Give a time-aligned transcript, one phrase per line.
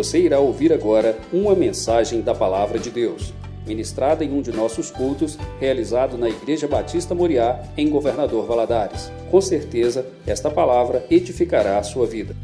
[0.00, 3.34] Você irá ouvir agora uma mensagem da Palavra de Deus,
[3.66, 9.10] ministrada em um de nossos cultos, realizado na Igreja Batista Moriá, em Governador Valadares.
[9.30, 12.34] Com certeza, esta palavra edificará a sua vida.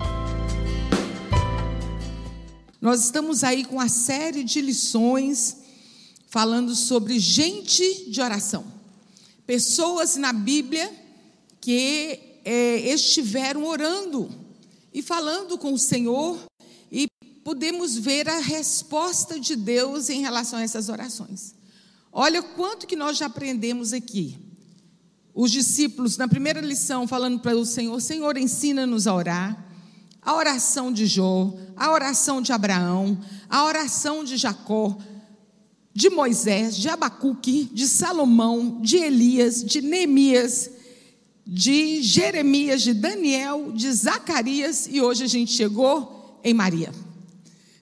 [2.78, 5.56] Nós estamos aí com a série de lições
[6.28, 8.66] falando sobre gente de oração.
[9.46, 10.92] Pessoas na Bíblia
[11.58, 14.28] que é, estiveram orando
[14.92, 16.36] e falando com o Senhor
[17.46, 21.54] podemos ver a resposta de Deus em relação a essas orações.
[22.12, 24.36] Olha quanto que nós já aprendemos aqui.
[25.32, 29.64] Os discípulos, na primeira lição, falando para o Senhor: Senhor, ensina-nos a orar.
[30.20, 33.16] A oração de Jó, a oração de Abraão,
[33.48, 34.98] a oração de Jacó,
[35.94, 40.68] de Moisés, de Abacuque, de Salomão, de Elias, de Neemias,
[41.46, 47.05] de Jeremias, de Daniel, de Zacarias e hoje a gente chegou em Maria.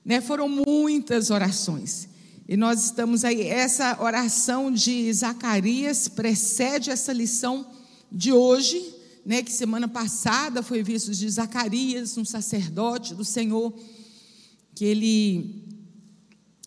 [0.05, 0.21] Né?
[0.21, 2.09] Foram muitas orações.
[2.47, 7.67] E nós estamos aí, essa oração de Zacarias precede essa lição
[8.13, 13.73] de hoje, né, que semana passada foi visto de Zacarias, um sacerdote do Senhor,
[14.75, 15.65] que ele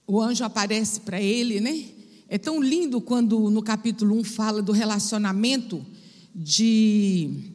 [0.08, 1.84] o anjo aparece para ele, né?
[2.30, 5.86] É tão lindo quando no capítulo 1 fala do relacionamento
[6.34, 7.52] de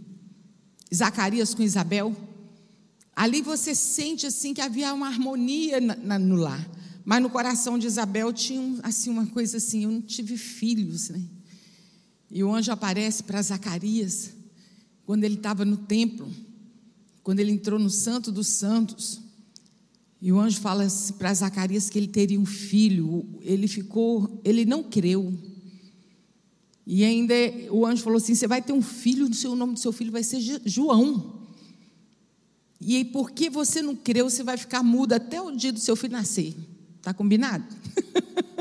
[0.94, 2.14] Zacarias com Isabel.
[3.14, 6.68] Ali você sente assim que havia uma harmonia na, na, no lar.
[7.04, 11.22] Mas no coração de Isabel tinha assim uma coisa assim, eu não tive filhos, né?
[12.30, 14.32] E o anjo aparece para Zacarias
[15.04, 16.30] quando ele estava no templo,
[17.22, 19.20] quando ele entrou no Santo dos Santos.
[20.20, 23.28] E o anjo fala assim para Zacarias que ele teria um filho.
[23.42, 25.36] Ele ficou, ele não creu.
[26.86, 27.34] E ainda
[27.70, 30.22] o anjo falou assim: Você vai ter um filho, o nome do seu filho vai
[30.22, 31.41] ser João.
[32.84, 36.12] E porque você não creu, você vai ficar mudo até o dia do seu filho
[36.12, 36.54] nascer.
[36.98, 37.64] Está combinado?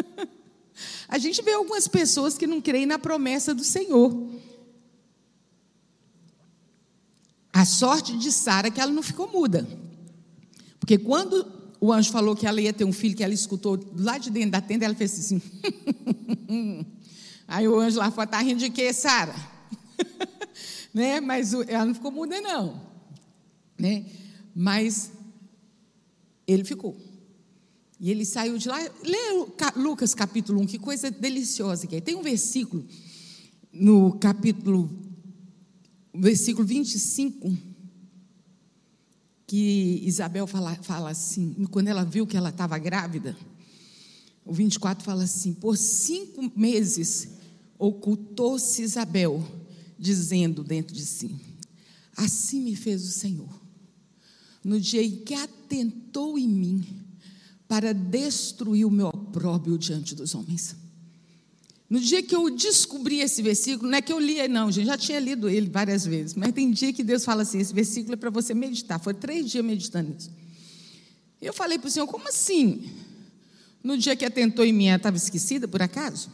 [1.09, 4.29] A gente vê algumas pessoas que não creem na promessa do Senhor.
[7.51, 9.68] A sorte de Sara é que ela não ficou muda.
[10.79, 11.45] Porque quando
[11.81, 14.51] o anjo falou que ela ia ter um filho, que ela escutou lá de dentro
[14.51, 15.41] da tenda, ela fez assim.
[17.47, 19.35] Aí o anjo lá fora, está rindo de quê, Sara?
[20.94, 21.19] né?
[21.19, 22.81] Mas ela não ficou muda, não.
[23.78, 24.06] Né?
[24.56, 25.12] Mas
[26.47, 26.97] ele ficou.
[28.00, 28.79] E ele saiu de lá.
[28.79, 29.45] Lê
[29.75, 32.01] Lucas capítulo 1, que coisa deliciosa que é.
[32.01, 32.85] Tem um versículo
[33.72, 34.89] no capítulo,
[36.13, 37.72] versículo 25
[39.51, 43.35] que Isabel fala, fala assim, quando ela viu que ela estava grávida,
[44.45, 47.29] o 24 fala assim: por cinco meses
[47.78, 49.45] ocultou-se Isabel,
[50.00, 51.35] dizendo dentro de si:
[52.16, 53.60] Assim me fez o Senhor,
[54.63, 56.85] no dia em que atentou em mim
[57.67, 60.75] para destruir o meu opróbrio diante dos homens.
[61.89, 64.97] No dia que eu descobri esse versículo, não é que eu li, não, gente, já
[64.97, 68.16] tinha lido ele várias vezes, mas tem dia que Deus fala assim: esse versículo é
[68.16, 69.00] para você meditar.
[69.00, 70.31] Foi três dias meditando nisso.
[71.41, 72.89] Eu falei para o Senhor: como assim?
[73.83, 76.29] No dia que atentou em mim, ela estava esquecida por acaso?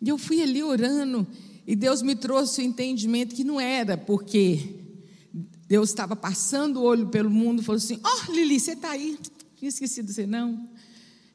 [0.00, 1.26] E eu fui ali orando,
[1.66, 4.75] e Deus me trouxe o entendimento que não era, porque
[5.68, 9.18] Deus estava passando o olho pelo mundo falou assim: Ó, oh, Lili, você está aí.
[9.56, 10.68] Tinha esquecido você, não.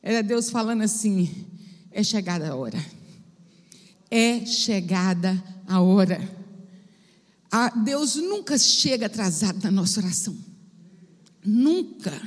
[0.01, 1.47] Era Deus falando assim:
[1.91, 2.83] é chegada a hora.
[4.09, 6.19] É chegada a hora.
[7.83, 10.35] Deus nunca chega atrasado na nossa oração.
[11.43, 12.21] Nunca.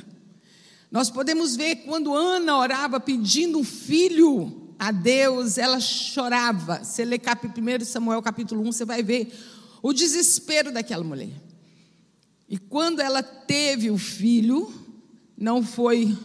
[0.91, 6.85] Nós podemos ver quando Ana orava pedindo um filho a Deus, ela chorava.
[6.85, 9.33] Você lê 1 Samuel capítulo 1, você vai ver
[9.83, 11.33] o desespero daquela mulher.
[12.49, 14.72] E quando ela teve o filho,
[15.37, 16.16] não foi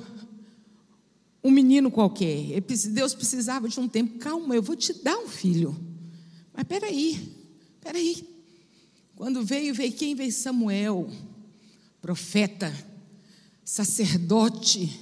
[1.43, 2.61] um menino qualquer.
[2.91, 4.19] Deus precisava de um tempo.
[4.19, 5.75] Calma, eu vou te dar um filho.
[6.53, 7.33] Mas peraí,
[7.79, 8.27] peraí.
[9.15, 10.31] Quando veio, veio quem veio?
[10.31, 11.09] Samuel,
[12.01, 12.73] profeta,
[13.63, 14.99] sacerdote.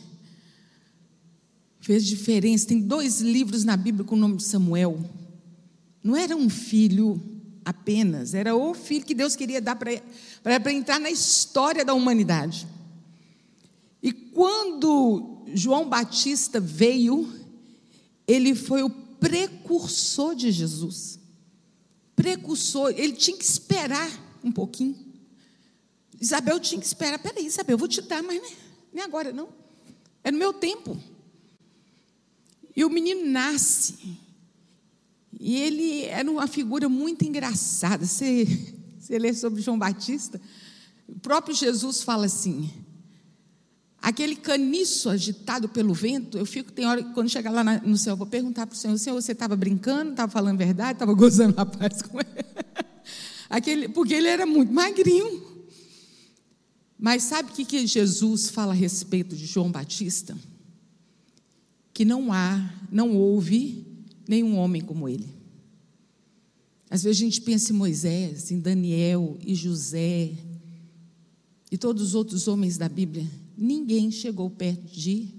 [1.80, 2.68] Fez diferença.
[2.68, 5.04] Tem dois livros na Bíblia com o nome de Samuel.
[6.04, 7.22] Não era um filho
[7.68, 12.66] apenas, era o filho que Deus queria dar para entrar na história da humanidade.
[14.02, 17.30] E quando João Batista veio,
[18.26, 21.20] ele foi o precursor de Jesus.
[22.16, 24.10] Precursor, ele tinha que esperar
[24.42, 24.96] um pouquinho.
[26.22, 27.20] Isabel tinha que esperar.
[27.20, 28.42] Peraí, Isabel, eu vou te dar, mas
[28.94, 29.50] nem agora, não.
[30.24, 30.98] É no meu tempo.
[32.74, 34.26] E o menino nasce.
[35.40, 38.06] E ele era uma figura muito engraçada.
[38.06, 38.46] Você,
[39.00, 40.42] você lê sobre João Batista,
[41.08, 42.70] o próprio Jesus fala assim:
[44.02, 48.18] Aquele caniço agitado pelo vento, eu fico, tem hora quando chegar lá no céu, eu
[48.18, 51.66] vou perguntar para o Senhor, Senhor, você estava brincando, estava falando verdade, estava gozando a
[51.66, 52.30] paz com ele?
[53.50, 55.58] Aquele, porque ele era muito magrinho.
[57.00, 60.36] Mas sabe o que, que Jesus fala a respeito de João Batista?
[61.94, 63.87] Que não há, não houve
[64.28, 65.28] nenhum homem como ele.
[66.90, 70.34] Às vezes a gente pensa em Moisés, em Daniel e José
[71.72, 73.30] e todos os outros homens da Bíblia.
[73.58, 75.34] Ninguém chegou perto de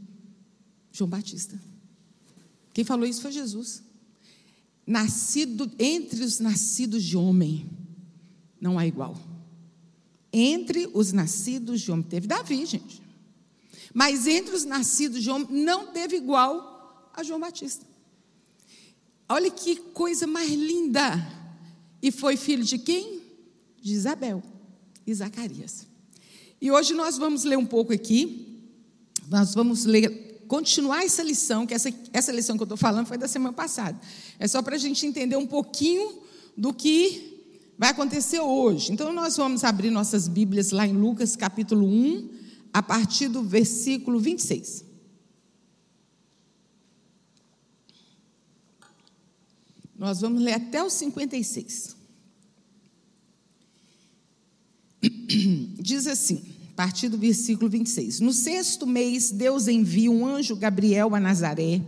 [0.92, 1.58] João Batista.
[2.72, 3.82] Quem falou isso foi Jesus.
[4.86, 7.68] Nascido entre os nascidos de homem,
[8.60, 9.16] não há igual.
[10.32, 13.02] Entre os nascidos de homem, teve Davi, gente.
[13.94, 17.86] Mas entre os nascidos de homem, não teve igual a João Batista.
[19.28, 21.38] Olha que coisa mais linda.
[22.02, 23.20] E foi filho de quem?
[23.80, 24.42] De Isabel
[25.06, 25.86] e Zacarias.
[26.60, 28.64] E hoje nós vamos ler um pouco aqui,
[29.28, 33.18] nós vamos ler, continuar essa lição, que essa, essa lição que eu estou falando foi
[33.18, 33.98] da semana passada.
[34.38, 36.22] É só para a gente entender um pouquinho
[36.56, 37.44] do que
[37.78, 38.92] vai acontecer hoje.
[38.92, 42.30] Então nós vamos abrir nossas Bíblias lá em Lucas capítulo 1,
[42.72, 44.87] a partir do versículo 26.
[49.98, 51.96] Nós vamos ler até o 56.
[55.80, 58.20] Diz assim, a partir do versículo 26.
[58.20, 61.82] No sexto mês, Deus envia um anjo Gabriel a Nazaré,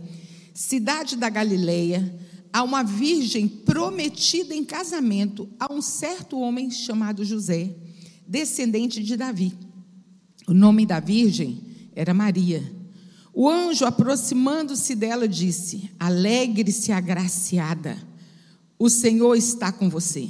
[0.53, 2.13] cidade da Galileia,
[2.51, 7.73] a uma virgem prometida em casamento a um certo homem chamado José,
[8.27, 9.53] descendente de Davi.
[10.45, 11.61] O nome da virgem
[11.95, 12.80] era Maria.
[13.33, 17.97] O anjo, aproximando-se dela, disse: Alegre-se, agraciada,
[18.77, 20.29] o Senhor está com você.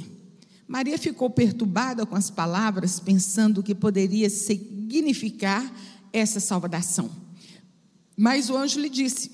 [0.68, 5.70] Maria ficou perturbada com as palavras, pensando o que poderia significar
[6.12, 7.10] essa salvação.
[8.16, 9.32] Mas o anjo lhe disse: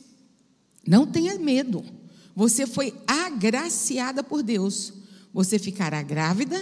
[0.87, 1.85] Não tenha medo,
[2.35, 4.95] você foi agraciada por Deus.
[5.33, 6.59] Você ficará grávida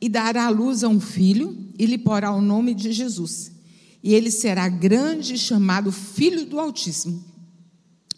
[0.00, 3.55] e dará à luz a um filho e lhe porá o nome de Jesus
[4.02, 7.24] e ele será grande, chamado Filho do Altíssimo.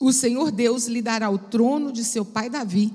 [0.01, 2.93] O Senhor Deus lhe dará o trono de seu pai Davi,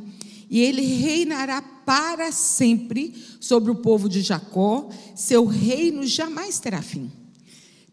[0.50, 7.12] e ele reinará para sempre sobre o povo de Jacó, seu reino jamais terá fim.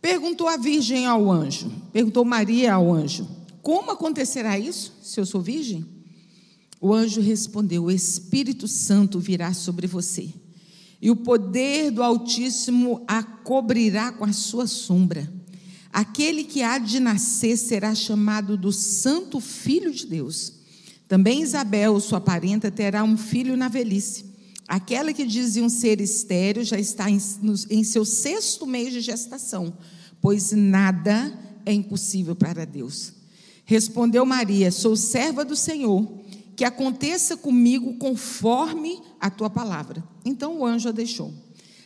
[0.01, 3.29] Perguntou a virgem ao anjo, perguntou Maria ao anjo:
[3.63, 5.85] Como acontecerá isso, se eu sou virgem?
[6.81, 10.33] O anjo respondeu: O Espírito Santo virá sobre você
[11.01, 15.31] e o poder do Altíssimo a cobrirá com a sua sombra.
[15.93, 20.53] Aquele que há de nascer será chamado do Santo Filho de Deus.
[21.09, 24.27] Também Isabel, sua parenta, terá um filho na velhice.
[24.69, 27.19] Aquela que diziam ser estéreo já está em,
[27.71, 29.77] em seu sexto mês de gestação,
[30.21, 31.37] pois nada
[31.67, 33.13] é impossível para Deus.
[33.65, 36.09] Respondeu Maria: Sou serva do Senhor,
[36.61, 40.05] que aconteça comigo conforme a tua palavra.
[40.27, 41.33] Então o anjo a deixou.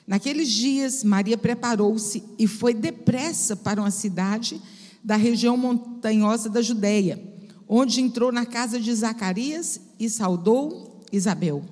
[0.05, 4.61] Naqueles dias, Maria preparou-se e foi depressa para uma cidade
[5.00, 7.23] da região montanhosa da Judéia,
[7.69, 11.65] onde entrou na casa de Zacarias e saudou Isabel.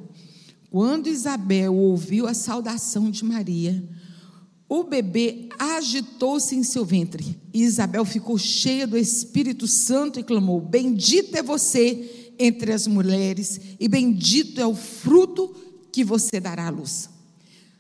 [0.70, 3.82] Quando Isabel ouviu a saudação de Maria,
[4.69, 7.36] o bebê agitou-se em seu ventre.
[7.53, 13.60] E Isabel ficou cheia do Espírito Santo e clamou: Bendita é você entre as mulheres,
[13.79, 15.55] e bendito é o fruto
[15.93, 17.10] que você dará à luz.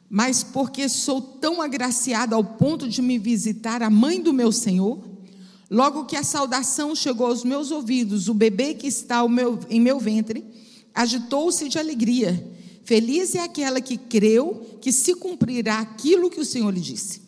[0.08, 5.02] Mas porque sou tão agraciada ao ponto de me visitar a mãe do meu Senhor,
[5.70, 9.98] logo que a saudação chegou aos meus ouvidos, o bebê que está meu, em meu
[9.98, 10.44] ventre
[10.94, 12.50] agitou-se de alegria.
[12.84, 17.22] Feliz é aquela que creu que se cumprirá aquilo que o Senhor lhe disse.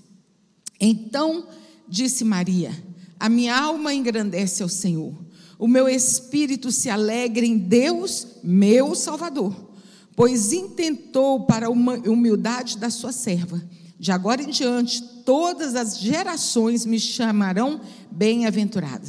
[0.79, 1.49] Então
[1.89, 2.71] disse Maria:
[3.19, 5.24] A minha alma engrandece ao Senhor
[5.59, 9.55] o meu espírito se alegra em Deus, meu Salvador,
[10.17, 13.63] pois intentou para a humildade da sua serva.
[13.99, 17.81] De agora em diante, todas as gerações me chamarão
[18.11, 19.09] bem-aventurada,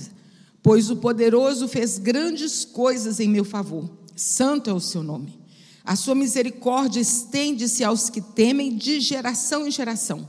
[0.61, 3.89] pois o poderoso fez grandes coisas em meu favor.
[4.15, 5.37] Santo é o seu nome.
[5.83, 10.27] A sua misericórdia estende-se aos que temem de geração em geração.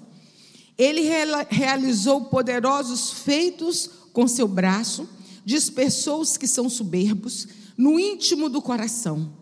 [0.77, 1.03] Ele
[1.49, 5.09] realizou poderosos feitos com seu braço
[5.47, 7.47] dispersou os que são soberbos
[7.79, 9.33] no íntimo do coração.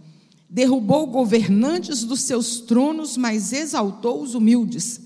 [0.50, 5.00] Derrubou governantes dos seus tronos, mas exaltou os humildes.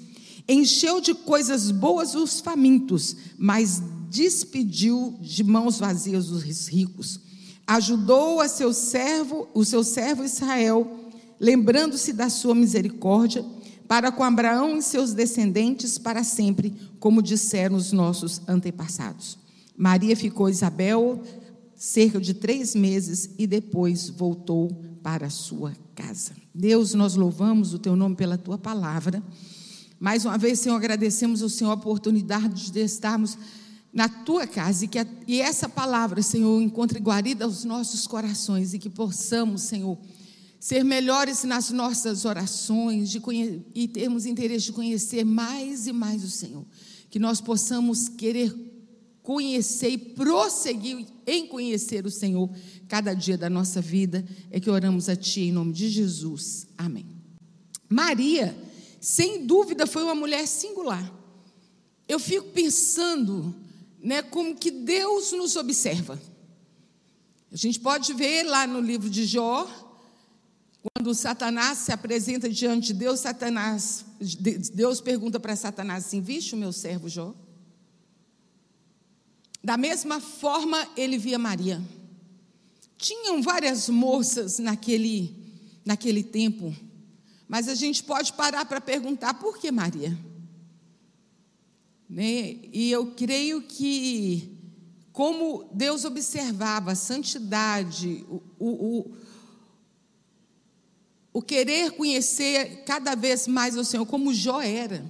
[0.48, 7.20] Encheu de coisas boas os famintos, mas despediu de mãos vazias os ricos.
[7.64, 13.44] Ajudou a seu servo, o seu servo Israel, lembrando-se da sua misericórdia,
[13.86, 19.38] para com Abraão e seus descendentes para sempre, como disseram os nossos antepassados.
[19.78, 21.22] Maria ficou Isabel
[21.76, 24.68] cerca de três meses e depois voltou
[25.00, 26.32] para sua casa.
[26.52, 29.22] Deus, nós louvamos o teu nome pela tua palavra.
[30.00, 33.38] Mais uma vez, Senhor, agradecemos ao Senhor a oportunidade de estarmos
[33.92, 38.74] na tua casa e que a, e essa palavra, Senhor, encontre guarida aos nossos corações
[38.74, 39.96] e que possamos, Senhor,
[40.58, 43.22] ser melhores nas nossas orações de
[43.72, 46.66] e termos interesse de conhecer mais e mais o Senhor.
[47.08, 48.67] Que nós possamos querer
[49.28, 52.48] conhecer e prosseguir em conhecer o Senhor
[52.88, 54.26] cada dia da nossa vida.
[54.50, 56.66] É que oramos a Ti em nome de Jesus.
[56.78, 57.04] Amém.
[57.90, 58.56] Maria,
[58.98, 61.12] sem dúvida, foi uma mulher singular.
[62.08, 63.54] Eu fico pensando,
[64.02, 66.18] né, como que Deus nos observa.
[67.52, 69.68] A gente pode ver lá no livro de Jó,
[70.80, 74.06] quando Satanás se apresenta diante de Deus, Satanás,
[74.72, 77.34] Deus pergunta para Satanás assim: Viste o meu servo Jó?
[79.62, 81.82] Da mesma forma, ele via Maria.
[82.96, 85.34] Tinham várias moças naquele,
[85.84, 86.74] naquele tempo,
[87.46, 90.16] mas a gente pode parar para perguntar: por que Maria?
[92.08, 92.56] Né?
[92.72, 94.56] E eu creio que,
[95.12, 99.12] como Deus observava a santidade, o, o,
[101.32, 105.08] o querer conhecer cada vez mais o Senhor, como Jó era,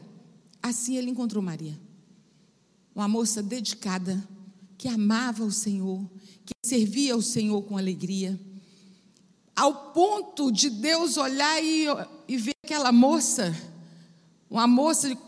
[0.62, 1.78] assim ele encontrou Maria.
[2.94, 4.26] Uma moça dedicada,
[4.78, 6.08] que amava o Senhor,
[6.46, 8.40] que servia ao Senhor com alegria,
[9.54, 11.86] ao ponto de Deus olhar e,
[12.28, 13.52] e ver aquela moça,
[14.48, 15.18] uma moça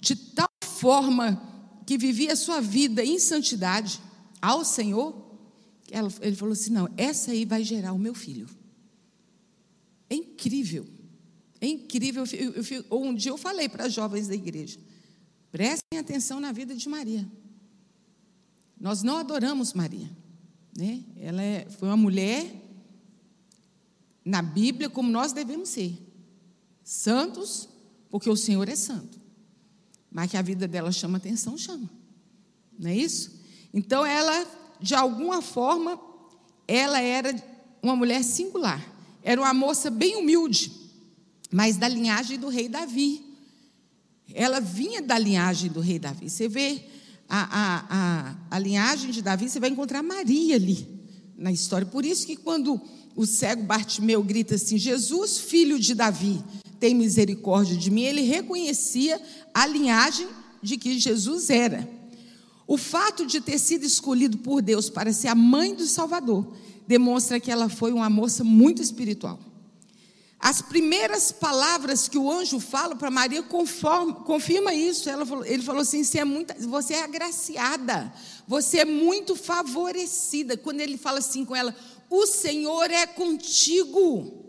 [0.00, 1.42] de tal forma
[1.84, 4.00] que vivia a sua vida em santidade
[4.40, 5.12] ao Senhor,
[5.90, 8.48] ela, ele falou assim: não, essa aí vai gerar o meu filho.
[10.08, 10.86] É incrível.
[11.60, 12.24] É incrível.
[12.32, 14.78] Eu, eu, eu, um dia eu falei para jovens da igreja:
[15.50, 17.28] prestem atenção na vida de Maria.
[18.80, 20.10] Nós não adoramos Maria.
[20.76, 21.04] Né?
[21.18, 22.50] Ela é, foi uma mulher
[24.24, 25.98] na Bíblia como nós devemos ser.
[26.82, 27.68] Santos,
[28.08, 29.20] porque o Senhor é santo.
[30.10, 31.88] Mas que a vida dela chama atenção, chama.
[32.78, 33.38] Não é isso?
[33.72, 34.46] Então ela,
[34.80, 36.00] de alguma forma,
[36.66, 37.34] ela era
[37.82, 38.82] uma mulher singular.
[39.22, 40.72] Era uma moça bem humilde,
[41.52, 43.22] mas da linhagem do rei Davi.
[44.32, 46.30] Ela vinha da linhagem do rei Davi.
[46.30, 46.82] Você vê
[47.30, 50.86] a, a, a, a linhagem de Davi, você vai encontrar Maria ali
[51.38, 51.86] na história.
[51.86, 52.80] Por isso que quando
[53.14, 56.42] o cego Bartimeu grita assim: Jesus, filho de Davi,
[56.80, 59.20] tem misericórdia de mim, ele reconhecia
[59.54, 60.26] a linhagem
[60.60, 61.88] de que Jesus era.
[62.66, 66.52] O fato de ter sido escolhido por Deus para ser a mãe do Salvador
[66.86, 69.38] demonstra que ela foi uma moça muito espiritual.
[70.40, 75.04] As primeiras palavras que o anjo fala para Maria conforma, confirma isso.
[75.26, 78.10] Falou, ele falou assim: você é, muito, você é agraciada,
[78.48, 80.56] você é muito favorecida.
[80.56, 81.76] Quando ele fala assim com ela,
[82.08, 84.42] o Senhor é contigo.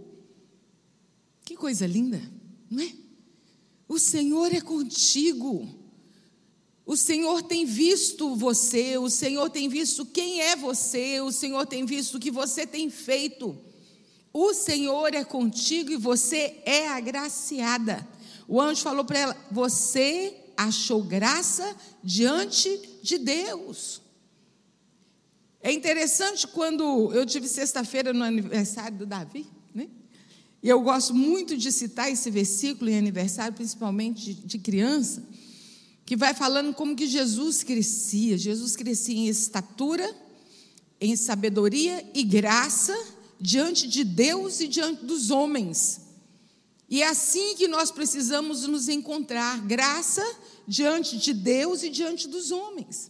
[1.43, 2.21] Que coisa linda,
[2.69, 2.93] não é?
[3.85, 5.67] O Senhor é contigo.
[6.85, 11.85] O Senhor tem visto você, o Senhor tem visto quem é você, o Senhor tem
[11.85, 13.57] visto o que você tem feito.
[14.33, 18.07] O Senhor é contigo e você é agraciada.
[18.47, 24.01] O anjo falou para ela: Você achou graça diante de Deus.
[25.61, 29.45] É interessante quando eu tive sexta-feira no aniversário do Davi,
[29.75, 29.87] né?
[30.63, 35.23] E eu gosto muito de citar esse versículo em aniversário, principalmente de, de criança
[36.05, 38.37] que vai falando como que Jesus crescia.
[38.37, 40.13] Jesus crescia em estatura,
[40.99, 42.93] em sabedoria e graça
[43.41, 46.01] diante de Deus e diante dos homens.
[46.87, 50.23] E é assim que nós precisamos nos encontrar, graça
[50.67, 53.09] diante de Deus e diante dos homens.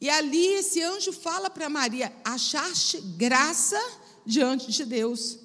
[0.00, 3.80] E ali esse anjo fala para Maria: achaste graça
[4.26, 5.38] diante de Deus.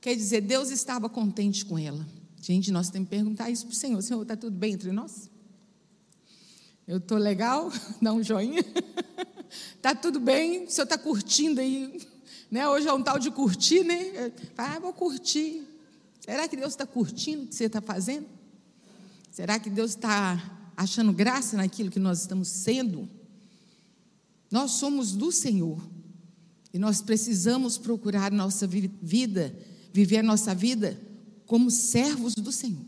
[0.00, 2.06] Quer dizer, Deus estava contente com ela.
[2.40, 5.28] Gente, nós temos que perguntar isso para o Senhor: Senhor, está tudo bem entre nós?
[6.86, 7.70] Eu estou legal?
[8.00, 8.64] Dá um joinha.
[9.76, 10.64] Está tudo bem?
[10.64, 12.00] O senhor está curtindo aí?
[12.50, 12.68] Né?
[12.68, 14.32] Hoje é um tal de curtir, né?
[14.58, 15.62] Ah, vou curtir.
[16.20, 18.26] Será que Deus está curtindo o que você está fazendo?
[19.30, 23.08] Será que Deus está achando graça naquilo que nós estamos sendo?
[24.50, 25.80] Nós somos do Senhor.
[26.72, 29.54] E nós precisamos procurar nossa vida,
[29.92, 31.00] viver a nossa vida
[31.46, 32.84] como servos do Senhor.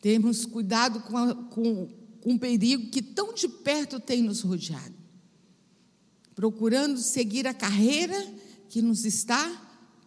[0.00, 1.88] Temos cuidado com, a, com
[2.24, 4.94] um perigo que tão de perto tem nos rodeado,
[6.36, 8.16] procurando seguir a carreira
[8.68, 9.50] que nos está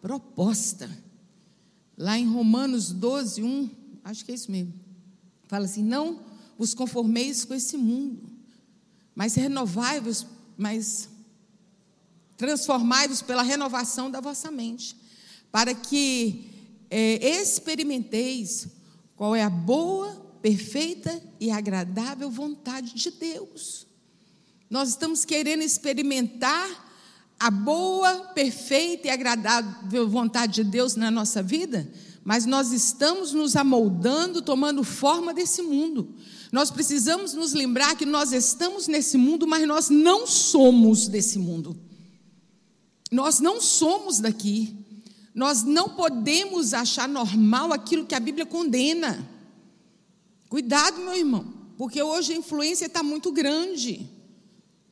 [0.02, 0.90] proposta.
[1.98, 3.70] Lá em Romanos 12, 1,
[4.10, 4.74] Acho que é isso mesmo.
[5.48, 6.20] Fala assim: não
[6.58, 8.30] vos conformeis com esse mundo,
[9.14, 10.26] mas renovai-vos,
[10.58, 11.10] mas
[12.38, 14.96] transformai-vos pela renovação da vossa mente,
[15.52, 16.50] para que
[16.90, 18.68] é, experimenteis
[19.16, 20.10] qual é a boa,
[20.42, 23.86] perfeita e agradável vontade de Deus.
[24.70, 26.88] Nós estamos querendo experimentar
[27.40, 31.90] a boa, perfeita e agradável vontade de Deus na nossa vida,
[32.24, 36.14] mas nós estamos nos amoldando, tomando forma desse mundo.
[36.52, 41.80] Nós precisamos nos lembrar que nós estamos nesse mundo, mas nós não somos desse mundo.
[43.12, 44.76] Nós não somos daqui.
[45.34, 49.28] Nós não podemos achar normal aquilo que a Bíblia condena.
[50.50, 54.10] Cuidado, meu irmão, porque hoje a influência está muito grande.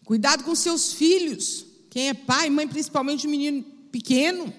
[0.08, 1.66] Cuidado com seus filhos.
[1.90, 3.62] Quem é pai, mãe, principalmente o menino
[3.92, 4.54] pequeno,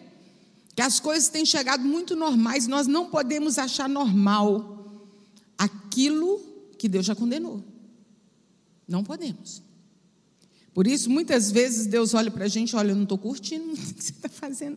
[0.77, 5.03] que as coisas têm chegado muito normais, nós não podemos achar normal
[5.57, 6.39] aquilo
[6.77, 7.65] que Deus já condenou.
[8.87, 9.63] Não podemos.
[10.75, 13.75] Por isso, muitas vezes Deus olha para a gente, olha, eu não estou curtindo o
[13.75, 14.77] que você está fazendo.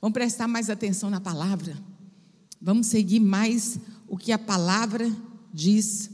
[0.00, 1.76] Vamos prestar mais atenção na palavra.
[2.58, 3.78] Vamos seguir mais
[4.08, 5.14] o que a palavra
[5.52, 6.08] diz.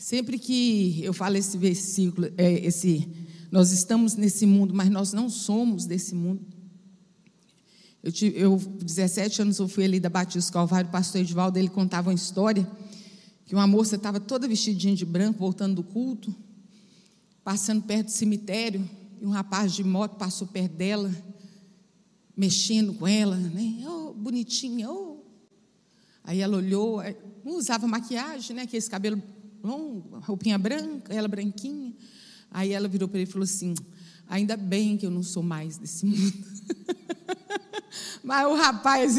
[0.00, 3.06] Sempre que eu falo esse versículo, é, esse,
[3.52, 6.40] nós estamos nesse mundo, mas nós não somos desse mundo.
[8.02, 11.68] Eu, tive, eu 17 anos, eu fui ali da Batista Calvário, o pastor Edvaldo, ele
[11.68, 12.66] contava uma história
[13.44, 16.34] que uma moça estava toda vestidinha de branco, voltando do culto,
[17.44, 18.88] passando perto do cemitério,
[19.20, 21.14] e um rapaz de moto passou perto dela,
[22.34, 23.84] mexendo com ela, né?
[23.86, 25.18] Oh, bonitinha, oh.
[26.24, 27.00] Aí ela olhou,
[27.44, 28.62] usava maquiagem, né?
[28.62, 29.22] Aquele cabelo
[29.62, 31.92] roupinha branca, ela branquinha.
[32.50, 33.74] Aí ela virou para ele e falou assim:
[34.28, 36.32] Ainda bem que eu não sou mais desse mundo.
[38.22, 39.18] Mas o rapaz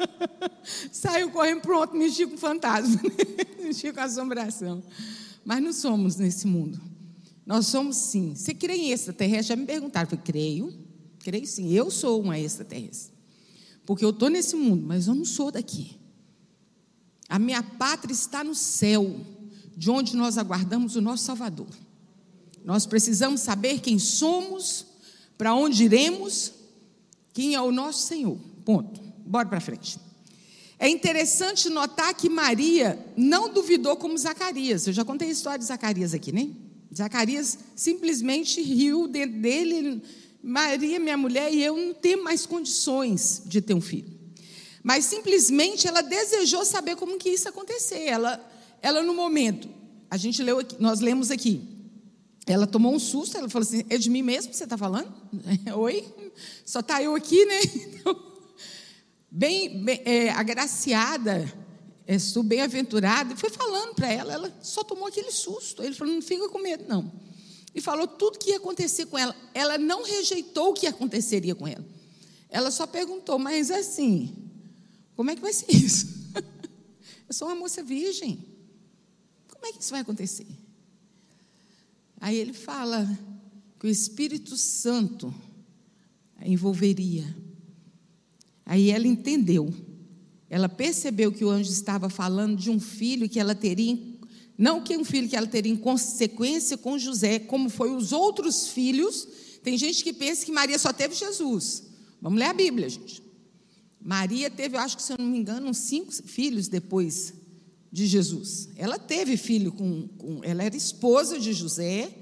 [0.92, 3.00] saiu correndo pronto, mexia com fantasma,
[3.58, 4.82] mexia com assombração.
[5.44, 6.80] Mas não somos nesse mundo.
[7.46, 8.34] Nós somos sim.
[8.34, 9.48] Você crê em extraterrestre?
[9.48, 10.06] Já me perguntaram.
[10.06, 10.74] Eu falei, creio,
[11.20, 11.72] creio sim.
[11.72, 13.14] Eu sou uma extraterrestre.
[13.86, 15.96] Porque eu estou nesse mundo, mas eu não sou daqui.
[17.28, 19.20] A minha pátria está no céu,
[19.76, 21.68] de onde nós aguardamos o nosso Salvador.
[22.64, 24.86] Nós precisamos saber quem somos,
[25.36, 26.52] para onde iremos,
[27.32, 28.38] quem é o nosso Senhor.
[28.64, 29.00] Ponto.
[29.24, 29.98] Bora para frente.
[30.78, 34.86] É interessante notar que Maria não duvidou como Zacarias.
[34.86, 36.50] Eu já contei a história de Zacarias aqui, né?
[36.94, 40.02] Zacarias simplesmente riu dele.
[40.42, 44.15] Maria, minha mulher, e eu não temos mais condições de ter um filho
[44.86, 48.04] mas simplesmente ela desejou saber como que isso acontecer.
[48.04, 48.40] Ela,
[48.80, 49.68] ela no momento,
[50.08, 51.60] a gente leu aqui, nós lemos aqui,
[52.46, 55.12] ela tomou um susto, ela falou assim, é de mim mesmo que você está falando?
[55.76, 56.06] Oi?
[56.64, 57.60] Só está eu aqui, né?
[57.98, 58.22] Então,
[59.28, 61.52] bem, bem é, agraciada,
[62.06, 65.82] estou bem aventurada, e foi falando para ela, ela só tomou aquele susto.
[65.82, 67.10] Ele falou, não fica com medo, não.
[67.74, 69.34] E falou tudo que ia acontecer com ela.
[69.52, 71.84] Ela não rejeitou o que aconteceria com ela.
[72.48, 74.45] Ela só perguntou, mas assim,
[75.16, 76.30] como é que vai ser isso?
[77.26, 78.44] Eu sou uma moça virgem.
[79.48, 80.46] Como é que isso vai acontecer?
[82.20, 83.18] Aí ele fala
[83.78, 85.34] que o Espírito Santo
[86.38, 87.24] a envolveria.
[88.64, 89.72] Aí ela entendeu.
[90.48, 93.98] Ela percebeu que o anjo estava falando de um filho que ela teria,
[94.56, 98.68] não que um filho que ela teria em consequência com José, como foi os outros
[98.68, 99.26] filhos.
[99.62, 101.82] Tem gente que pensa que Maria só teve Jesus.
[102.22, 103.25] Vamos ler a Bíblia, gente.
[104.06, 107.34] Maria teve, acho que se eu não me engano, uns cinco filhos depois
[107.90, 108.68] de Jesus.
[108.76, 112.16] Ela teve filho com, com, ela era esposa de José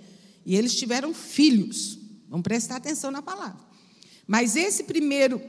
[0.47, 1.99] e eles tiveram filhos.
[2.27, 3.61] Vamos prestar atenção na palavra.
[4.27, 5.42] Mas esse primeiro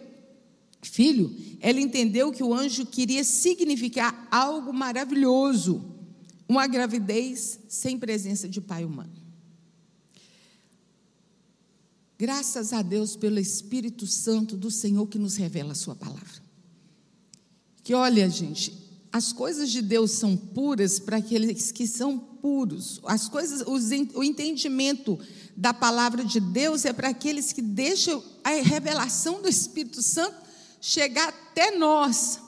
[0.81, 5.85] filho, ela entendeu que o anjo queria significar algo maravilhoso,
[6.49, 9.24] uma gravidez sem presença de pai humano.
[12.17, 16.43] Graças a Deus pelo Espírito Santo do Senhor que nos revela a Sua palavra.
[17.83, 18.73] Que olha, gente,
[19.11, 23.01] as coisas de Deus são puras para aqueles que são puros.
[23.05, 25.19] As coisas, o entendimento
[25.55, 30.35] da palavra de Deus é para aqueles que deixam a revelação do Espírito Santo
[30.81, 32.39] chegar até nós.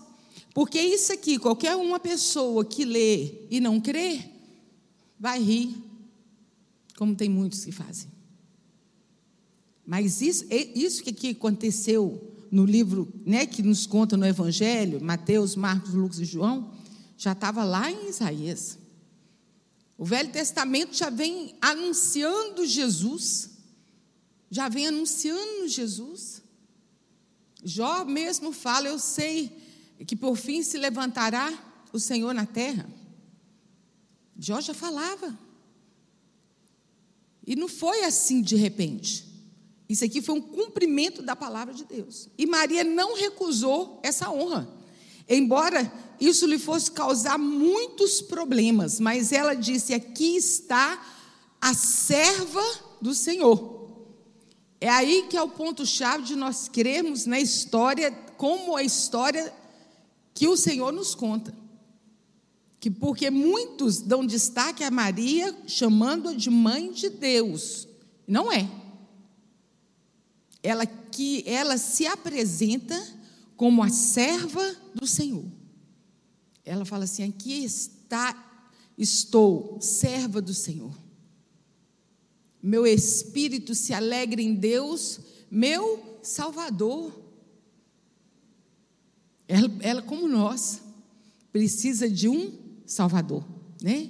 [0.53, 4.30] Porque isso aqui, qualquer uma pessoa que lê e não crê,
[5.19, 5.75] vai rir,
[6.97, 8.16] como tem muitos que fazem.
[9.88, 15.93] Mas isso, isso que aconteceu no livro né, que nos conta no Evangelho, Mateus, Marcos,
[15.93, 16.73] Lucas e João,
[17.17, 18.78] já estava lá em Isaías.
[19.97, 23.50] O Velho Testamento já vem anunciando Jesus,
[24.52, 26.41] já vem anunciando Jesus.
[27.63, 29.58] Jó mesmo fala, eu sei
[30.06, 31.52] que por fim se levantará
[31.93, 32.89] o Senhor na terra.
[34.38, 35.39] Jó já falava.
[37.45, 39.27] E não foi assim de repente.
[39.89, 42.30] Isso aqui foi um cumprimento da palavra de Deus.
[42.38, 44.67] E Maria não recusou essa honra.
[45.30, 51.02] Embora isso lhe fosse causar muitos problemas, mas ela disse: Aqui está
[51.62, 52.63] a serva
[53.02, 53.78] do Senhor.
[54.80, 59.54] É aí que é o ponto-chave de nós crermos na história, como a história
[60.34, 61.54] que o Senhor nos conta.
[62.80, 67.88] Que porque muitos dão destaque a Maria, chamando-a de mãe de Deus.
[68.28, 68.69] Não é.
[70.67, 73.01] Ela que ela se apresenta
[73.56, 75.45] como a serva do Senhor.
[76.65, 80.93] Ela fala assim: aqui está, estou, serva do Senhor.
[82.62, 87.17] Meu espírito se alegra em Deus, meu Salvador.
[89.47, 90.82] Ela, ela como nós,
[91.49, 92.51] precisa de um
[92.86, 93.47] Salvador,
[93.82, 94.10] né?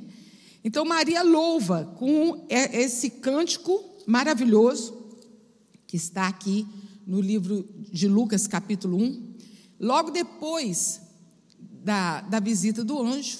[0.64, 4.97] Então Maria louva com esse cântico maravilhoso
[5.88, 6.68] que está aqui
[7.06, 9.36] no livro de Lucas, capítulo 1.
[9.80, 11.02] Logo depois
[11.58, 13.40] da, da visita do anjo,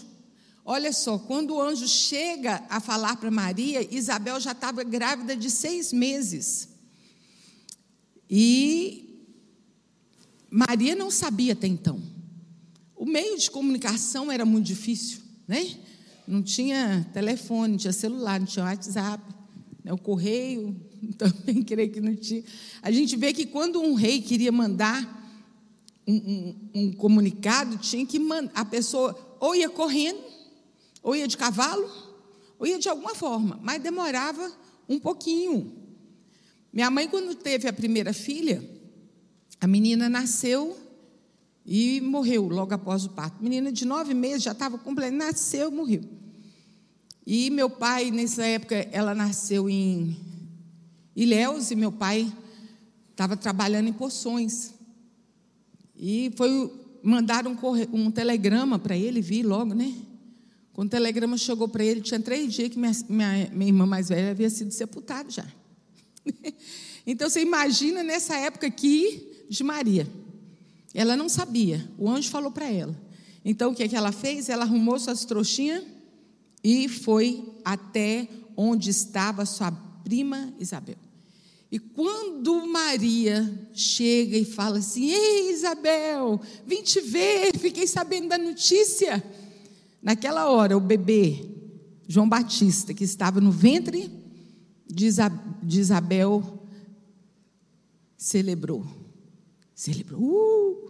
[0.64, 5.52] olha só, quando o anjo chega a falar para Maria, Isabel já estava grávida de
[5.52, 6.70] seis meses.
[8.30, 9.26] E
[10.50, 12.02] Maria não sabia até então.
[12.96, 15.78] O meio de comunicação era muito difícil, né?
[16.28, 19.24] Não tinha telefone, não tinha celular, não tinha WhatsApp,
[19.84, 19.94] né?
[19.94, 20.76] o correio,
[21.18, 22.44] também creio que não tinha.
[22.82, 25.18] A gente vê que quando um rei queria mandar
[26.08, 30.22] um, um, um comunicado, tinha que mandar, a pessoa ou ia correndo,
[31.04, 31.90] ou ia de cavalo,
[32.58, 34.52] ou ia de alguma forma, mas demorava
[34.90, 35.74] um pouquinho.
[36.72, 38.64] Minha mãe, quando teve a primeira filha,
[39.60, 40.78] a menina nasceu
[41.66, 43.44] e morreu logo após o parto.
[43.44, 46.02] Menina de nove meses, já estava completa, nasceu e morreu.
[47.26, 50.18] E meu pai, nessa época, ela nasceu em
[51.18, 52.32] Ilhéus e meu pai
[53.10, 54.76] estava trabalhando em poções.
[55.96, 59.96] E foi mandaram um, um telegrama para ele vir logo, né?
[60.74, 64.10] Quando o telegrama chegou para ele, tinha três dias que minha, minha, minha irmã mais
[64.10, 65.46] velha havia sido sepultada já.
[67.08, 70.08] então você imagina nessa época aqui de Maria.
[70.94, 72.96] Ela não sabia, o anjo falou para ela.
[73.44, 74.50] Então o que, é que ela fez?
[74.50, 75.84] Ela arrumou suas trouxinhas
[76.64, 79.72] e foi até onde estava sua
[80.04, 81.07] prima Isabel.
[81.72, 88.38] E quando Maria chega e fala assim: Ei, Isabel, vim te ver, fiquei sabendo da
[88.38, 89.24] notícia.
[90.02, 91.44] Naquela hora, o bebê,
[92.08, 94.10] João Batista, que estava no ventre
[94.88, 95.08] de
[95.80, 96.64] Isabel,
[98.16, 98.86] celebrou.
[99.76, 100.22] Celebrou.
[100.22, 100.88] Uh!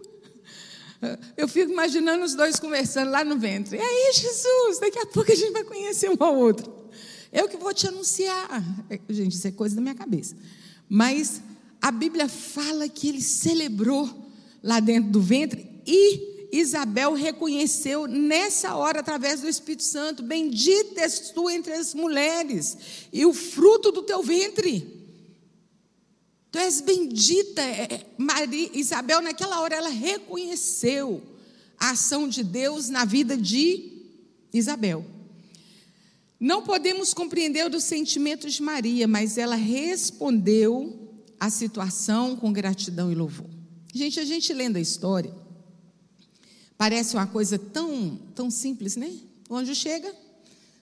[1.36, 3.76] Eu fico imaginando os dois conversando lá no ventre.
[3.76, 6.72] E aí, Jesus, daqui a pouco a gente vai conhecer um ao outro.
[7.32, 8.62] Eu que vou te anunciar.
[9.08, 10.34] Gente, isso é coisa da minha cabeça.
[10.88, 11.42] Mas
[11.80, 14.08] a Bíblia fala que ele celebrou
[14.62, 21.30] lá dentro do ventre e Isabel reconheceu nessa hora, através do Espírito Santo: Bendita és
[21.30, 22.76] tu entre as mulheres,
[23.12, 24.96] e o fruto do teu ventre.
[26.50, 27.60] Tu és bendita.
[27.60, 31.22] É, é, Maria, Isabel, naquela hora, ela reconheceu
[31.78, 33.92] a ação de Deus na vida de
[34.52, 35.04] Isabel.
[36.40, 43.14] Não podemos compreender os sentimentos de Maria, mas ela respondeu à situação com gratidão e
[43.14, 43.50] louvor.
[43.92, 45.34] Gente, a gente lendo a história,
[46.76, 49.12] parece uma coisa tão, tão simples, né?
[49.48, 50.14] O anjo chega,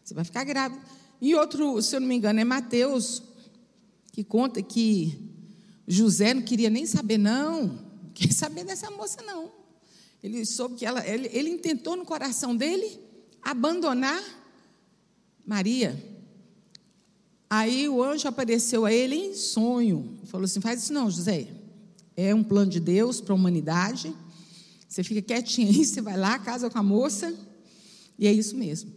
[0.05, 0.83] você vai ficar grávida.
[1.21, 3.23] E outro, se eu não me engano, é Mateus,
[4.13, 5.19] que conta que
[5.89, 9.51] José não queria nem saber, não, não queria saber dessa moça, não.
[10.23, 13.01] Ele soube que ela, ele, ele intentou no coração dele
[13.41, 14.23] abandonar
[15.47, 15.97] Maria.
[17.49, 20.19] Aí o anjo apareceu a ele em sonho.
[20.25, 21.47] Falou assim: faz isso não, José.
[22.17, 24.13] É um plano de Deus para a humanidade.
[24.89, 27.33] Você fica quietinho aí, você vai lá, casa com a moça.
[28.19, 28.91] E é isso mesmo.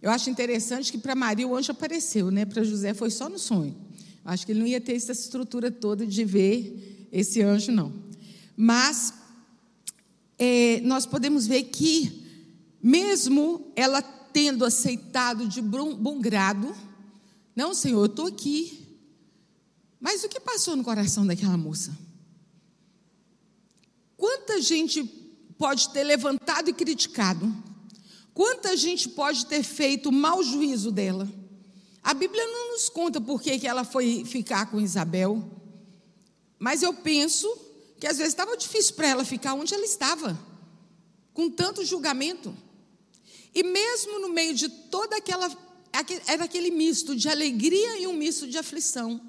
[0.00, 2.44] Eu acho interessante que para Maria o anjo apareceu, né?
[2.44, 3.76] Para José foi só no sonho.
[4.24, 7.92] Eu acho que ele não ia ter essa estrutura toda de ver esse anjo, não.
[8.56, 9.14] Mas
[10.38, 12.24] é, nós podemos ver que,
[12.82, 14.02] mesmo ela
[14.32, 16.74] tendo aceitado de bom grado,
[17.54, 18.82] não, Senhor, eu estou aqui.
[20.00, 21.96] Mas o que passou no coração daquela moça?
[24.16, 25.04] Quanta gente
[25.58, 27.54] pode ter levantado e criticado?
[28.34, 31.28] Quanta gente pode ter feito mau juízo dela?
[32.02, 35.48] A Bíblia não nos conta por que, que ela foi ficar com Isabel,
[36.58, 37.48] mas eu penso
[38.00, 40.36] que às vezes estava difícil para ela ficar onde ela estava.
[41.32, 42.54] com tanto julgamento.
[43.54, 45.50] E mesmo no meio de toda aquela.
[46.26, 49.20] Era aquele misto de alegria e um misto de aflição.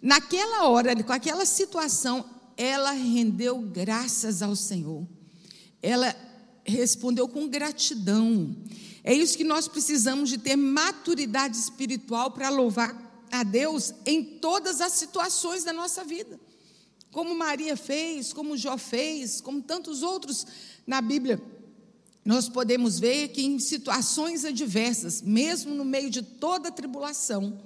[0.00, 5.06] Naquela hora, com aquela situação, ela rendeu graças ao Senhor.
[5.80, 6.14] Ela
[6.64, 8.54] respondeu com gratidão.
[9.02, 14.80] É isso que nós precisamos de ter maturidade espiritual para louvar a Deus em todas
[14.80, 16.38] as situações da nossa vida.
[17.10, 20.46] Como Maria fez, como Jó fez, como tantos outros
[20.86, 21.40] na Bíblia.
[22.24, 27.60] Nós podemos ver que em situações adversas, mesmo no meio de toda a tribulação,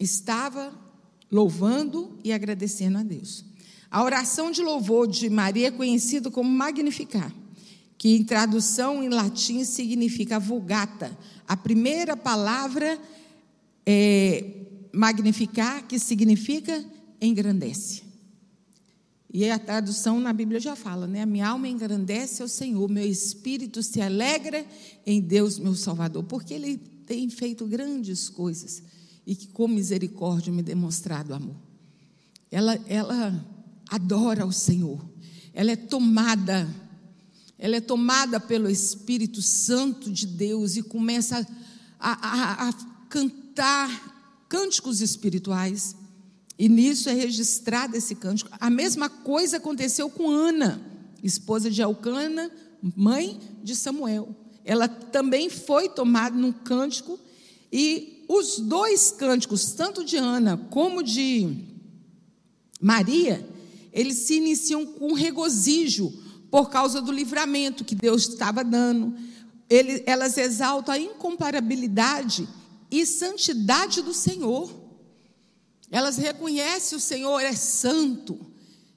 [0.00, 0.72] estava
[1.30, 3.44] louvando e agradecendo a Deus.
[3.90, 7.32] A oração de louvor de Maria é conhecida como Magnificar
[8.02, 11.16] que em tradução em latim significa vulgata.
[11.46, 12.98] A primeira palavra
[13.86, 14.44] é
[14.92, 16.84] magnificar, que significa
[17.20, 18.02] engrandece.
[19.32, 21.22] E a tradução na Bíblia já fala, né?
[21.22, 24.64] A minha alma engrandece ao Senhor, meu espírito se alegra
[25.06, 28.82] em Deus, meu Salvador, porque Ele tem feito grandes coisas
[29.26, 31.56] e que com misericórdia me demonstrado amor.
[32.50, 33.46] Ela, ela
[33.88, 35.02] adora o Senhor,
[35.54, 36.68] ela é tomada
[37.62, 41.46] ela é tomada pelo Espírito Santo de Deus e começa
[41.96, 42.72] a, a, a
[43.08, 45.94] cantar cânticos espirituais.
[46.58, 48.50] E nisso é registrado esse cântico.
[48.60, 50.80] A mesma coisa aconteceu com Ana,
[51.22, 52.50] esposa de Elcana,
[52.96, 54.34] mãe de Samuel.
[54.64, 57.18] Ela também foi tomada num cântico,
[57.72, 61.64] e os dois cânticos, tanto de Ana como de
[62.80, 63.48] Maria,
[63.92, 66.12] eles se iniciam com regozijo,
[66.52, 69.14] por causa do livramento que Deus estava dando.
[69.70, 72.46] Ele, elas exaltam a incomparabilidade
[72.90, 74.70] e santidade do Senhor.
[75.92, 78.40] Elas reconhecem o Senhor é santo.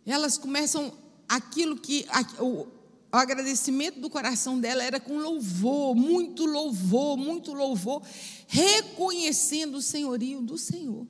[0.06, 0.94] Elas começam
[1.28, 2.06] aquilo que
[2.40, 2.68] o,
[3.12, 8.02] agradecimento do coração dela era com louvor, muito louvor, muito louvor,
[8.48, 11.06] reconhecendo o senhorio do Senhor,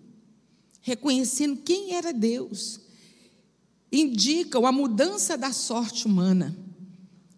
[0.82, 2.80] reconhecendo quem era Deus
[3.92, 6.56] indicam a mudança da sorte humana,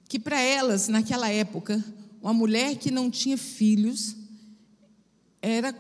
[0.08, 1.84] que para elas, naquela época,
[2.22, 4.16] uma mulher que não tinha filhos
[5.42, 5.74] era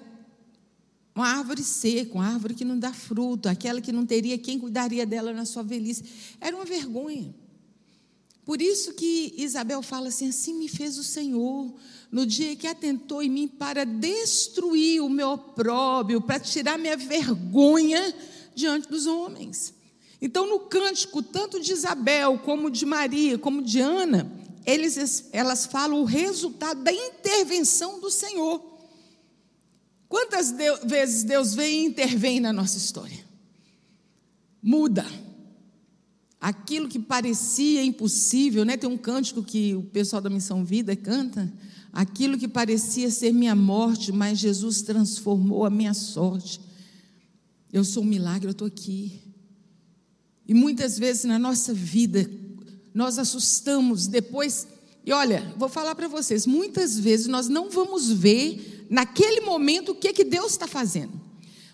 [1.18, 5.06] uma árvore seca, uma árvore que não dá fruto, aquela que não teria quem cuidaria
[5.06, 6.04] dela na sua velhice.
[6.40, 7.34] Era uma vergonha.
[8.46, 11.74] Por isso que Isabel fala assim: assim me fez o Senhor,
[12.12, 18.14] no dia que atentou em mim para destruir o meu opróbio, para tirar minha vergonha
[18.54, 19.74] diante dos homens.
[20.22, 24.32] Então, no cântico, tanto de Isabel, como de Maria, como de Ana,
[24.66, 28.77] eles, elas falam o resultado da intervenção do Senhor.
[30.08, 30.54] Quantas
[30.86, 33.26] vezes Deus vem e intervém na nossa história?
[34.62, 35.06] Muda.
[36.40, 38.78] Aquilo que parecia impossível, né?
[38.78, 41.52] Tem um cântico que o pessoal da Missão Vida canta.
[41.92, 46.62] Aquilo que parecia ser minha morte, mas Jesus transformou a minha sorte.
[47.74, 49.22] Eu sou um milagre, eu estou aqui.
[50.48, 52.30] E muitas vezes na nossa vida,
[52.94, 54.68] nós assustamos depois.
[55.06, 59.96] E olha, vou falar para vocês: muitas vezes nós não vamos ver naquele momento o
[59.96, 61.28] que, que Deus está fazendo.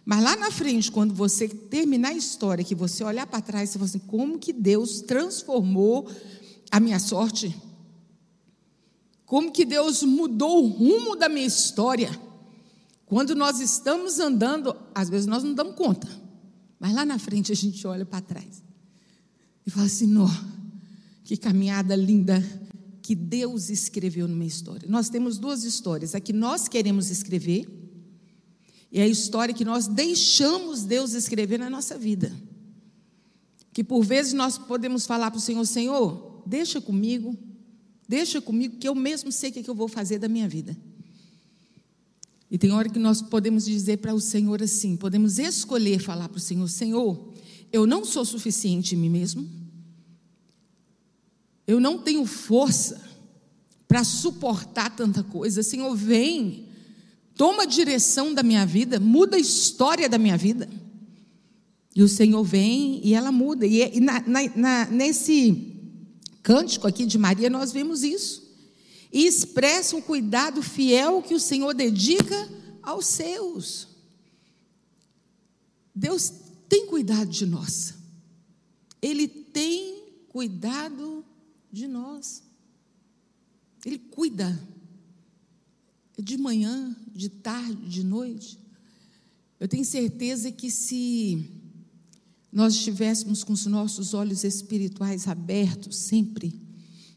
[0.05, 3.79] Mas lá na frente, quando você terminar a história, que você olhar para trás, você
[3.79, 6.09] fala assim: como que Deus transformou
[6.69, 7.55] a minha sorte?
[9.25, 12.11] Como que Deus mudou o rumo da minha história?
[13.05, 16.07] Quando nós estamos andando, às vezes nós não damos conta,
[16.79, 18.61] mas lá na frente a gente olha para trás
[19.65, 20.29] e fala assim: Nó,
[21.23, 22.43] que caminhada linda
[23.03, 24.87] que Deus escreveu numa história.
[24.89, 27.67] Nós temos duas histórias: a que nós queremos escrever
[28.89, 32.33] e a história que nós deixamos Deus escrever na nossa vida.
[33.73, 37.37] Que por vezes nós podemos falar para o Senhor: Senhor, deixa comigo,
[38.07, 40.75] deixa comigo, que eu mesmo sei o que eu vou fazer da minha vida.
[42.49, 46.37] E tem hora que nós podemos dizer para o Senhor assim, podemos escolher falar para
[46.37, 47.33] o Senhor: Senhor,
[47.69, 49.62] eu não sou suficiente em mim mesmo,
[51.65, 53.01] eu não tenho força
[53.87, 55.63] para suportar tanta coisa.
[55.63, 56.67] Senhor, vem,
[57.35, 60.69] toma a direção da minha vida, muda a história da minha vida.
[61.95, 63.65] E o Senhor vem e ela muda.
[63.65, 64.23] E, é, na,
[64.55, 65.75] na, nesse
[66.41, 68.43] cântico aqui de Maria, nós vemos isso.
[69.11, 72.49] E expressa um cuidado fiel que o Senhor dedica
[72.81, 73.87] aos seus.
[75.93, 76.33] Deus
[76.67, 77.93] tem cuidado de nós.
[78.99, 81.22] Ele tem cuidado
[81.73, 82.43] de nós.
[83.83, 84.61] Ele cuida.
[86.17, 88.59] De manhã, de tarde, de noite.
[89.59, 91.49] Eu tenho certeza que se
[92.51, 96.61] nós estivéssemos com os nossos olhos espirituais abertos sempre,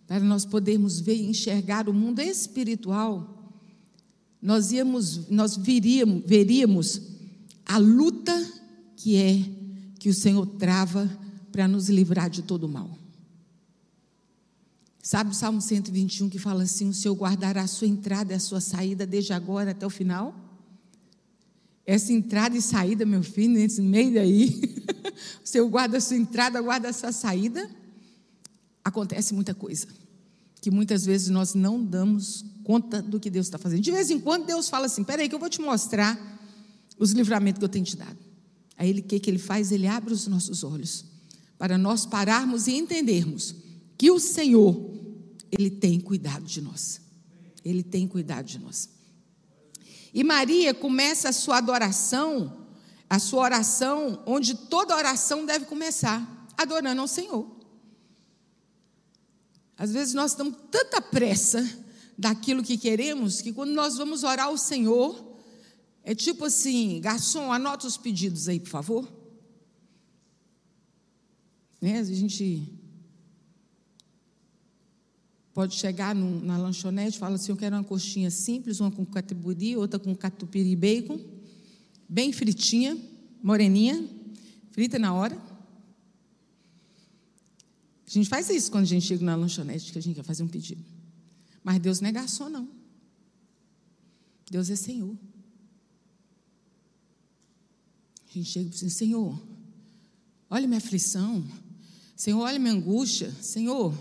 [0.07, 3.53] para nós podermos ver e enxergar o mundo espiritual,
[4.41, 7.03] nós íamos, nós viríamos, veríamos
[7.67, 8.33] a luta
[8.97, 9.45] que é
[9.99, 11.07] que o Senhor trava
[11.53, 13.06] para nos livrar de todo o mal.
[15.07, 18.41] Sabe o Salmo 121 que fala assim: O Senhor guardará a sua entrada e a
[18.41, 20.35] sua saída desde agora até o final?
[21.87, 24.61] Essa entrada e saída, meu filho, nesse meio aí,
[25.45, 27.71] o Senhor guarda a sua entrada, guarda a sua saída.
[28.85, 29.87] Acontece muita coisa
[30.61, 33.83] que muitas vezes nós não damos conta do que Deus está fazendo.
[33.83, 36.19] De vez em quando Deus fala assim: peraí, que eu vou te mostrar
[36.99, 38.19] os livramentos que eu tenho te dado.
[38.77, 39.71] Aí ele, o que, que ele faz?
[39.71, 41.05] Ele abre os nossos olhos
[41.57, 43.55] para nós pararmos e entendermos
[43.97, 44.96] que o Senhor
[45.51, 47.01] ele tem cuidado de nós.
[47.65, 48.89] Ele tem cuidado de nós.
[50.13, 52.67] E Maria começa a sua adoração,
[53.09, 57.55] a sua oração, onde toda oração deve começar, adorando ao Senhor.
[59.77, 61.63] Às vezes nós damos tanta pressa
[62.17, 65.37] daquilo que queremos, que quando nós vamos orar ao Senhor,
[66.03, 69.13] é tipo assim, garçom, anota os pedidos aí, por favor.
[71.81, 71.99] Né?
[71.99, 72.76] A gente
[75.57, 79.75] Pode chegar na lanchonete e falar assim: eu quero uma coxinha simples, uma com catupiry,
[79.75, 81.19] outra com catupiry e bacon,
[82.07, 82.95] bem fritinha,
[83.43, 84.07] moreninha,
[84.73, 85.35] frita na hora.
[88.07, 90.43] A gente faz isso quando a gente chega na lanchonete, que a gente quer fazer
[90.43, 90.85] um pedido.
[91.65, 92.69] Mas Deus não é garçom, não.
[94.51, 95.17] Deus é Senhor.
[98.29, 99.43] A gente chega e diz assim, Senhor,
[100.51, 101.43] olha minha aflição.
[102.15, 103.33] Senhor, olha minha angústia.
[103.41, 103.95] Senhor,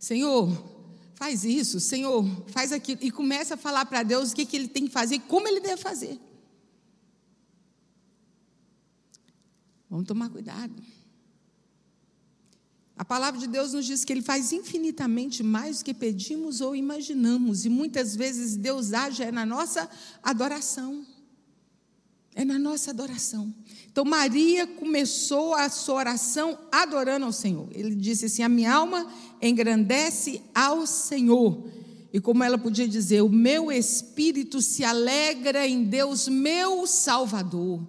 [0.00, 0.50] Senhor,
[1.14, 3.00] faz isso, Senhor, faz aquilo.
[3.02, 5.46] E começa a falar para Deus o que, que ele tem que fazer e como
[5.46, 6.18] ele deve fazer.
[9.90, 10.74] Vamos tomar cuidado.
[12.96, 16.76] A palavra de Deus nos diz que Ele faz infinitamente mais do que pedimos ou
[16.76, 19.88] imaginamos, e muitas vezes Deus age na nossa
[20.22, 21.06] adoração.
[22.34, 23.52] É na nossa adoração.
[23.90, 27.68] Então, Maria começou a sua oração adorando ao Senhor.
[27.72, 29.12] Ele disse assim: A minha alma
[29.42, 31.68] engrandece ao Senhor.
[32.12, 37.80] E como ela podia dizer, o meu espírito se alegra em Deus, meu Salvador.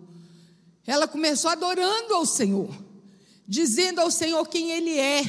[0.86, 2.70] Ela começou adorando ao Senhor,
[3.48, 5.24] dizendo ao Senhor quem Ele é,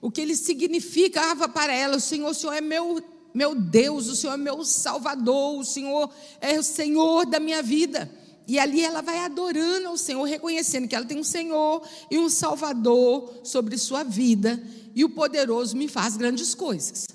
[0.00, 1.96] o que Ele significava para ela.
[1.96, 6.10] O Senhor, o Senhor é meu, meu Deus, o Senhor é meu Salvador, o Senhor
[6.40, 8.10] é o Senhor da minha vida.
[8.46, 12.28] E ali ela vai adorando ao Senhor, reconhecendo que ela tem um Senhor e um
[12.28, 14.62] Salvador sobre sua vida
[14.94, 17.06] e o poderoso me faz grandes coisas.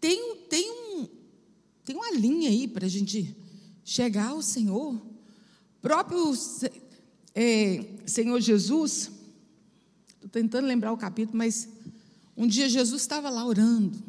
[0.00, 1.08] Tem, tem, um,
[1.84, 3.36] tem uma linha aí para a gente
[3.84, 5.00] chegar ao Senhor.
[5.80, 6.32] Próprio
[7.34, 9.10] é, Senhor Jesus,
[10.14, 11.68] estou tentando lembrar o capítulo, mas
[12.36, 14.00] um dia Jesus estava lá orando.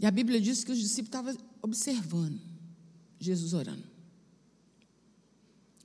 [0.00, 2.47] E a Bíblia diz que os discípulos estavam observando
[3.18, 3.84] Jesus orando.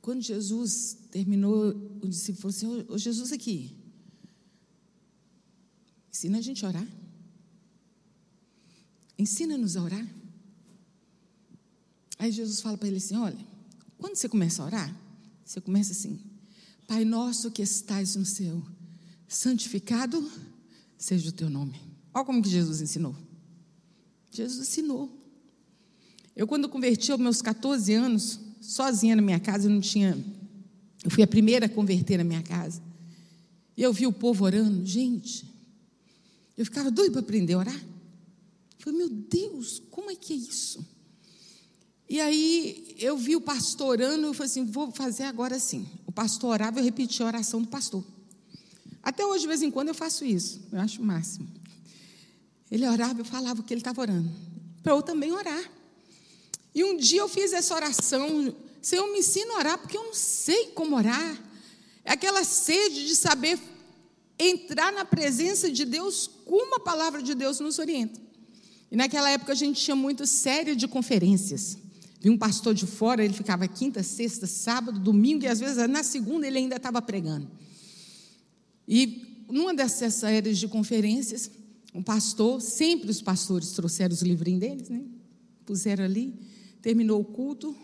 [0.02, 1.70] Quando Jesus terminou,
[2.02, 3.76] o discípulo falou assim: Ô Jesus, aqui,
[6.14, 6.88] Ensina a gente a orar.
[9.18, 10.08] Ensina-nos a orar.
[12.20, 13.46] Aí Jesus fala para ele assim: olha,
[13.98, 15.02] quando você começa a orar,
[15.44, 16.22] você começa assim:
[16.88, 18.64] Pai nosso que estais no céu,
[19.28, 20.32] santificado
[20.98, 21.82] seja o teu nome.
[22.14, 23.16] Olha como que Jesus ensinou.
[24.32, 25.23] Jesus ensinou.
[26.36, 30.18] Eu, quando converti aos meus 14 anos, sozinha na minha casa, eu não tinha.
[31.04, 32.82] Eu fui a primeira a converter na minha casa.
[33.76, 34.86] E eu vi o povo orando.
[34.86, 35.46] Gente,
[36.58, 37.76] eu ficava doido para aprender a orar.
[37.76, 40.86] Eu falei, meu Deus, como é que é isso?
[42.10, 45.88] E aí eu vi o pastor orando, eu falei assim, vou fazer agora assim.
[46.06, 48.04] O pastor orava, eu repetia a oração do pastor.
[49.02, 50.62] Até hoje, de vez em quando, eu faço isso.
[50.72, 51.48] Eu acho o máximo.
[52.72, 54.30] Ele orava, eu falava o que ele estava orando.
[54.82, 55.70] Para eu também orar.
[56.74, 58.56] E um dia eu fiz essa oração.
[58.82, 61.42] Senhor, me ensina a orar, porque eu não sei como orar.
[62.04, 63.60] É aquela sede de saber
[64.38, 68.20] entrar na presença de Deus como a palavra de Deus nos orienta.
[68.92, 71.78] E naquela época a gente tinha muito série de conferências.
[72.20, 76.04] Vi um pastor de fora, ele ficava quinta, sexta, sábado, domingo, e às vezes na
[76.04, 77.50] segunda ele ainda estava pregando.
[78.88, 81.50] E numa dessas séries de conferências,
[81.94, 85.02] um pastor, sempre os pastores trouxeram os livrinhos deles, né?
[85.66, 86.34] Puseram ali,
[86.84, 87.76] terminou o culto.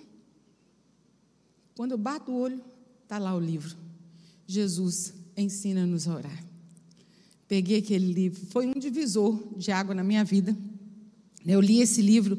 [1.75, 2.61] Quando eu bato o olho,
[3.01, 3.75] está lá o livro.
[4.45, 6.43] Jesus ensina-nos a orar.
[7.47, 10.55] Peguei aquele livro, foi um divisor de água na minha vida.
[11.47, 12.37] Eu li esse livro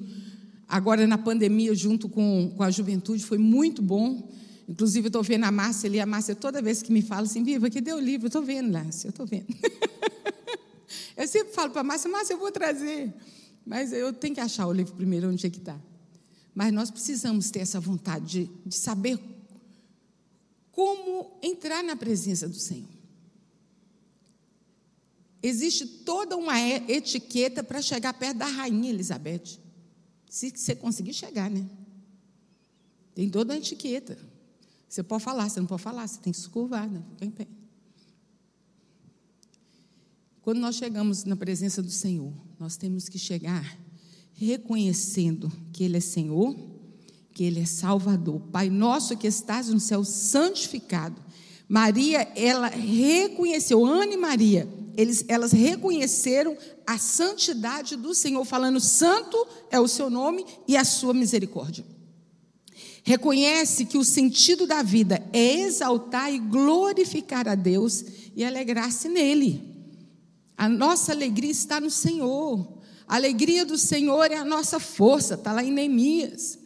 [0.68, 4.30] agora na pandemia, junto com, com a juventude, foi muito bom.
[4.68, 7.68] Inclusive, estou vendo a Márcia ali, a Márcia toda vez que me fala assim, Viva,
[7.68, 8.28] que deu o livro?
[8.28, 9.46] Estou vendo, Lácia, eu estou vendo.
[11.16, 13.12] Eu sempre falo para a Márcia, Márcia, eu vou trazer.
[13.66, 15.78] Mas eu tenho que achar o livro primeiro onde é que está.
[16.60, 19.18] Mas nós precisamos ter essa vontade de, de saber
[20.70, 22.86] como entrar na presença do Senhor.
[25.42, 29.58] Existe toda uma etiqueta para chegar perto da rainha Elizabeth.
[30.28, 31.66] Se você conseguir chegar, né?
[33.14, 34.18] Tem toda a etiqueta.
[34.86, 37.02] Você pode falar, você não pode falar, você tem que se curvar, né?
[37.12, 37.46] Fica em pé.
[40.42, 43.80] Quando nós chegamos na presença do Senhor, nós temos que chegar
[44.40, 46.56] reconhecendo que Ele é Senhor,
[47.34, 48.40] que Ele é Salvador.
[48.50, 51.20] Pai nosso que estás no céu, santificado.
[51.68, 54.66] Maria, ela reconheceu, Ana e Maria,
[54.96, 60.84] eles, elas reconheceram a santidade do Senhor, falando: Santo é o seu nome e a
[60.84, 61.84] sua misericórdia.
[63.04, 69.62] Reconhece que o sentido da vida é exaltar e glorificar a Deus e alegrar-se nele.
[70.56, 72.79] A nossa alegria está no Senhor.
[73.10, 76.56] A alegria do Senhor é a nossa força, está lá em Neemias.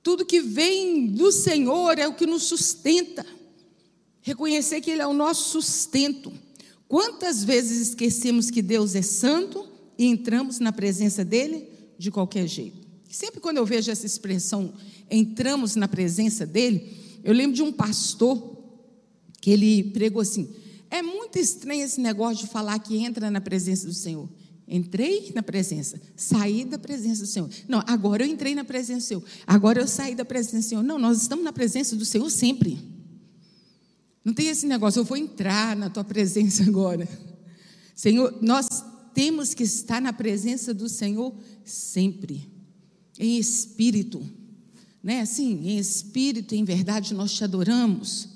[0.00, 3.26] Tudo que vem do Senhor é o que nos sustenta.
[4.20, 6.32] Reconhecer que Ele é o nosso sustento.
[6.86, 9.68] Quantas vezes esquecemos que Deus é santo
[9.98, 11.68] e entramos na presença dEle
[11.98, 12.86] de qualquer jeito?
[13.10, 14.72] Sempre quando eu vejo essa expressão,
[15.10, 18.58] entramos na presença dEle, eu lembro de um pastor
[19.40, 20.54] que ele pregou assim:
[20.88, 24.28] é muito estranho esse negócio de falar que entra na presença do Senhor.
[24.66, 27.50] Entrei na presença, saí da presença do Senhor.
[27.68, 29.24] Não, agora eu entrei na presença do Senhor.
[29.46, 30.82] Agora eu saí da presença do Senhor.
[30.82, 32.78] Não, nós estamos na presença do Senhor sempre.
[34.24, 37.08] Não tem esse negócio, eu vou entrar na tua presença agora.
[37.94, 38.66] Senhor, nós
[39.12, 41.34] temos que estar na presença do Senhor
[41.64, 42.48] sempre,
[43.18, 44.22] em espírito.
[45.02, 45.20] Né?
[45.20, 48.28] Assim, em espírito, em verdade, nós te adoramos.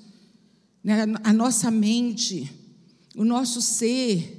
[0.83, 1.05] Né?
[1.23, 2.51] A nossa mente,
[3.15, 4.36] o nosso ser,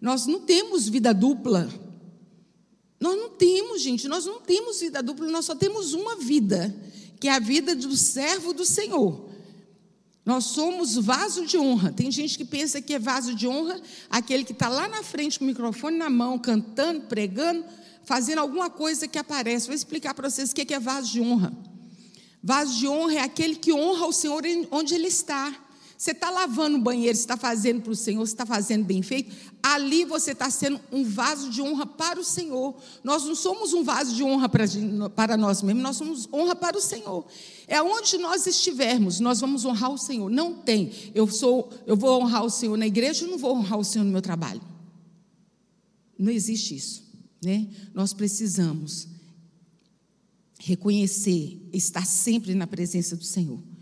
[0.00, 1.68] nós não temos vida dupla.
[2.98, 6.74] Nós não temos, gente, nós não temos vida dupla, nós só temos uma vida,
[7.20, 9.26] que é a vida do servo do Senhor.
[10.24, 11.92] Nós somos vaso de honra.
[11.92, 13.80] Tem gente que pensa que é vaso de honra
[14.10, 17.64] aquele que está lá na frente com o microfone na mão, cantando, pregando,
[18.04, 19.66] fazendo alguma coisa que aparece.
[19.66, 21.52] Vou explicar para vocês o que é vaso de honra.
[22.42, 24.42] Vaso de honra é aquele que honra o Senhor
[24.72, 25.54] onde ele está.
[25.96, 29.00] Você está lavando o banheiro, você está fazendo para o Senhor, você está fazendo bem
[29.00, 32.76] feito, ali você está sendo um vaso de honra para o Senhor.
[33.02, 34.64] Nós não somos um vaso de honra para,
[35.14, 37.26] para nós mesmos, nós somos honra para o Senhor.
[37.66, 40.30] É onde nós estivermos, nós vamos honrar o Senhor.
[40.30, 43.78] Não tem, eu sou, eu vou honrar o Senhor na igreja, eu não vou honrar
[43.78, 44.60] o Senhor no meu trabalho.
[46.18, 47.04] Não existe isso,
[47.42, 47.66] né?
[47.94, 49.08] Nós precisamos
[50.58, 53.75] reconhecer, estar sempre na presença do Senhor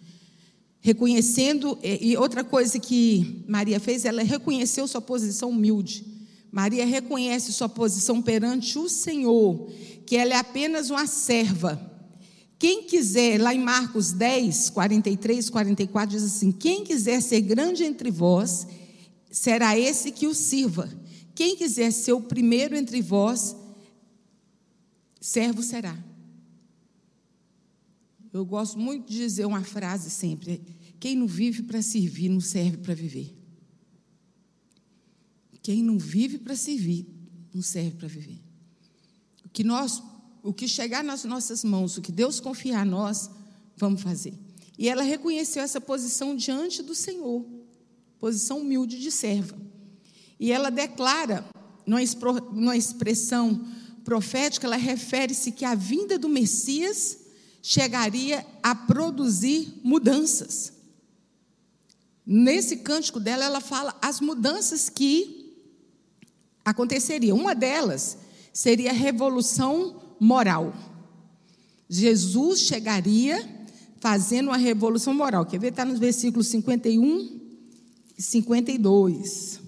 [0.85, 6.05] reconhecendo, e outra coisa que Maria fez, ela reconheceu sua posição humilde.
[6.53, 9.73] Maria reconhece sua posição perante o Senhor,
[10.05, 11.81] que ela é apenas uma serva.
[12.59, 18.11] Quem quiser, lá em Marcos 10, 43, 44, diz assim: Quem quiser ser grande entre
[18.11, 18.67] vós,
[19.31, 20.93] será esse que o sirva.
[21.35, 23.57] Quem quiser ser o primeiro entre vós,
[25.19, 25.97] servo será.
[28.35, 30.61] Eu gosto muito de dizer uma frase sempre:
[30.99, 33.33] quem não vive para servir não serve para viver.
[35.63, 37.07] Quem não vive para servir
[37.55, 38.43] não serve para viver.
[39.45, 40.03] O que nós,
[40.43, 43.31] o que chegar nas nossas mãos, o que Deus confiar a nós,
[43.77, 44.35] vamos fazer.
[44.77, 47.47] E ela reconheceu essa posição diante do Senhor,
[48.19, 49.57] posição humilde de serva.
[50.41, 51.49] E ela declara,
[51.87, 53.65] numa expressão
[54.03, 57.24] profética, ela refere-se que a vinda do Messias
[57.67, 60.71] chegaria a produzir mudanças.
[62.27, 65.51] Nesse cântico dela, ela fala as mudanças que
[66.63, 67.39] aconteceriam.
[67.39, 68.19] Uma delas
[68.53, 70.75] seria a revolução moral.
[71.89, 73.67] Jesus chegaria
[73.99, 75.47] fazendo uma revolução moral.
[75.47, 75.69] Quer ver?
[75.69, 77.41] Está nos versículos 51
[78.19, 79.61] e 52.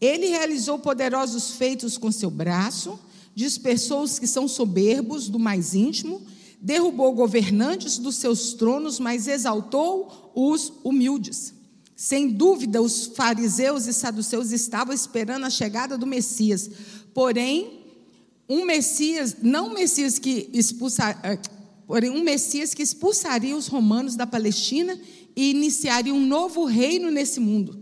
[0.00, 2.98] Ele realizou poderosos feitos com seu braço
[3.34, 6.22] dispersou os que são soberbos do mais íntimo,
[6.60, 11.54] derrubou governantes dos seus tronos, mas exaltou os humildes.
[11.96, 16.70] Sem dúvida, os fariseus e saduceus estavam esperando a chegada do Messias.
[17.12, 17.80] Porém,
[18.48, 21.38] um Messias, não um Messias que expulsar, eh,
[21.86, 24.98] porém um Messias que expulsaria os romanos da Palestina
[25.36, 27.79] e iniciaria um novo reino nesse mundo.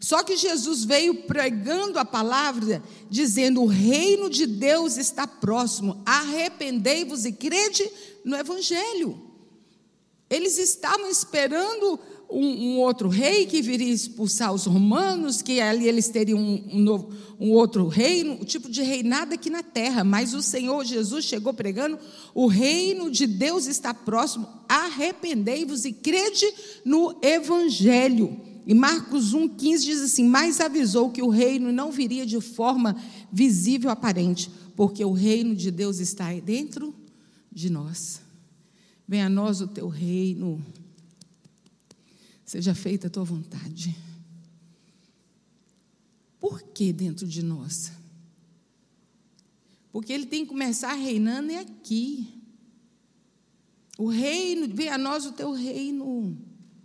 [0.00, 7.26] Só que Jesus veio pregando a palavra, dizendo: o reino de Deus está próximo, arrependei-vos
[7.26, 7.88] e crede
[8.24, 9.20] no Evangelho.
[10.30, 16.08] Eles estavam esperando um, um, outro rei que viria expulsar os romanos, que ali eles
[16.08, 20.02] teriam um, um, novo, um outro reino, o tipo de reinado aqui na terra.
[20.02, 21.98] Mas o Senhor Jesus chegou pregando:
[22.34, 26.46] o reino de Deus está próximo, arrependei-vos e crede
[26.86, 28.48] no Evangelho.
[28.66, 32.96] E Marcos 1,15 diz assim: Mas avisou que o reino não viria de forma
[33.32, 36.94] visível, aparente, porque o reino de Deus está dentro
[37.50, 38.20] de nós.
[39.06, 40.64] Venha a nós o teu reino
[42.50, 43.96] Seja feita a tua vontade.
[46.40, 47.92] Por que dentro de nós?
[49.92, 52.42] Porque ele tem que começar reinando é aqui.
[53.96, 56.36] O reino, venha a nós o teu reino.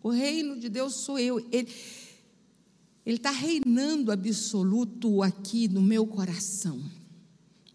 [0.06, 1.39] O reino de Deus sou eu.
[1.51, 1.68] Ele
[3.08, 6.80] está reinando absoluto aqui no meu coração.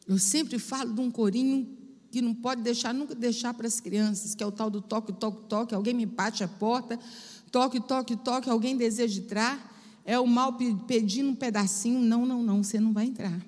[0.07, 1.76] Eu sempre falo de um corinho
[2.09, 5.12] que não pode deixar, nunca deixar para as crianças, que é o tal do toque,
[5.12, 6.97] toque, toque, alguém me bate a porta,
[7.51, 10.01] Toque, toque, toque, alguém deseja entrar.
[10.05, 10.57] É o mal
[10.87, 11.99] pedindo um pedacinho.
[11.99, 13.45] Não, não, não, você não vai entrar.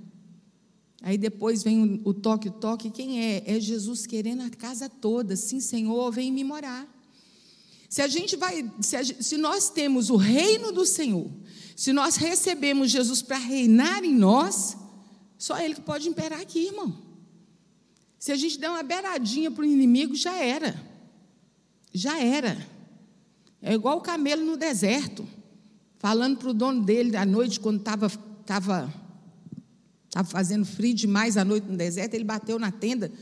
[1.01, 2.91] Aí depois vem o toque, toque.
[2.91, 3.45] Quem é?
[3.47, 5.37] É Jesus querendo a casa toda.
[5.37, 6.92] Sim, Senhor, vem me morar.
[7.93, 11.31] Se a gente vai, se, a, se nós temos o reino do Senhor,
[11.77, 14.79] se nós recebemos Jesus para reinar em nós,
[15.37, 16.97] só Ele que pode imperar aqui, irmão.
[18.19, 20.83] Se a gente der uma beiradinha para o inimigo, já era.
[21.93, 22.67] Já era.
[23.61, 25.29] É igual o camelo no deserto,
[25.99, 28.09] falando para o dono dele à noite, quando estava
[28.47, 28.91] tava,
[30.11, 33.13] tava fazendo frio demais à noite no deserto, ele bateu na tenda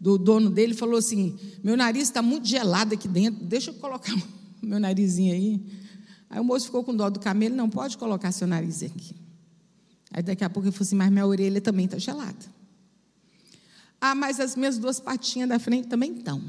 [0.00, 4.16] do dono dele falou assim: Meu nariz está muito gelado aqui dentro, deixa eu colocar
[4.62, 5.60] meu narizinho aí.
[6.30, 9.14] Aí o moço ficou com dó do camelo, não pode colocar seu nariz aqui.
[10.10, 12.60] Aí daqui a pouco ele falou assim: Mas minha orelha também está gelada.
[14.00, 16.42] Ah, mas as minhas duas patinhas da frente também estão.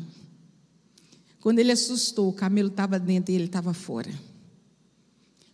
[1.41, 4.11] Quando ele assustou, o camelo estava dentro e ele estava fora.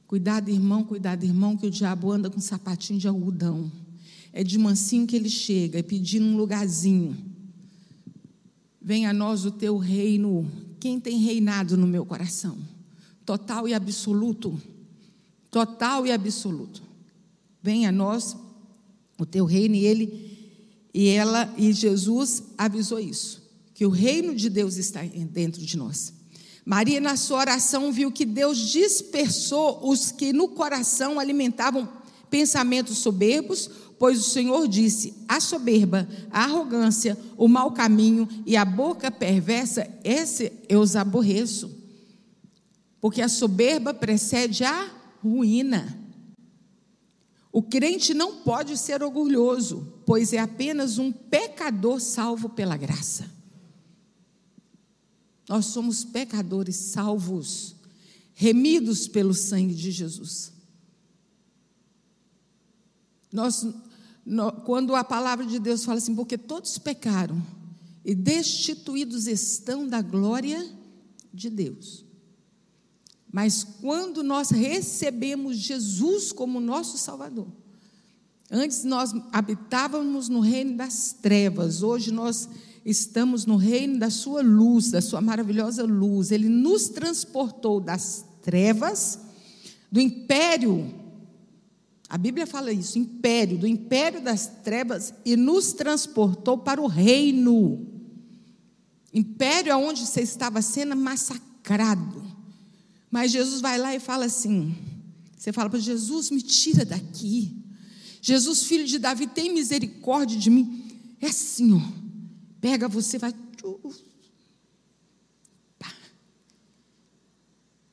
[0.05, 3.71] Cuidado, irmão, cuidado, irmão, que o diabo anda com sapatinho de algodão.
[4.31, 7.17] É de mansinho que ele chega, é pedindo um lugarzinho.
[8.87, 10.49] Venha a nós o teu reino.
[10.79, 12.57] Quem tem reinado no meu coração?
[13.25, 14.57] Total e absoluto.
[15.51, 16.81] Total e absoluto.
[17.61, 18.37] Venha a nós
[19.19, 20.37] o teu reino e ele
[20.93, 26.13] e ela e Jesus avisou isso que o reino de Deus está dentro de nós.
[26.63, 31.89] Maria, na sua oração, viu que Deus dispersou os que no coração alimentavam
[32.29, 38.65] pensamentos soberbos, pois o Senhor disse: a soberba, a arrogância, o mau caminho e a
[38.65, 41.75] boca perversa, esse eu os aborreço.
[42.99, 44.89] Porque a soberba precede a
[45.23, 45.97] ruína.
[47.51, 53.29] O crente não pode ser orgulhoso, pois é apenas um pecador salvo pela graça.
[55.47, 57.75] Nós somos pecadores salvos,
[58.33, 60.51] remidos pelo sangue de Jesus.
[63.31, 63.67] Nós,
[64.65, 67.41] quando a palavra de Deus fala assim, porque todos pecaram
[68.03, 70.65] e destituídos estão da glória
[71.33, 72.05] de Deus.
[73.31, 77.47] Mas quando nós recebemos Jesus como nosso Salvador,
[78.49, 82.47] antes nós habitávamos no reino das trevas, hoje nós
[82.85, 86.31] estamos no reino da sua luz, da sua maravilhosa luz.
[86.31, 89.19] Ele nos transportou das trevas,
[89.91, 90.89] do império,
[92.09, 97.85] a Bíblia fala isso, império, do império das trevas, e nos transportou para o reino.
[99.13, 102.23] Império aonde você estava sendo massacrado.
[103.09, 104.75] Mas Jesus vai lá e fala assim:
[105.37, 107.55] você fala para Jesus, me tira daqui.
[108.21, 110.83] Jesus, filho de Davi, tem misericórdia de mim.
[111.21, 112.07] É assim, ó
[112.67, 113.33] pega você, vai.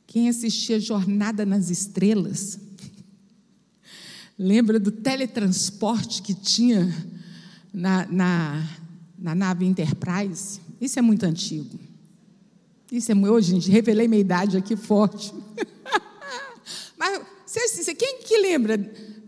[0.06, 2.58] Quem assistia Jornada nas Estrelas,
[4.38, 6.92] lembra do teletransporte que tinha
[7.72, 8.68] na, na,
[9.18, 10.60] na nave Enterprise?
[10.80, 11.78] Isso é muito antigo.
[12.90, 15.32] Isso é hoje, gente, revelei minha idade aqui forte.
[16.96, 18.78] Mas você, quem que lembra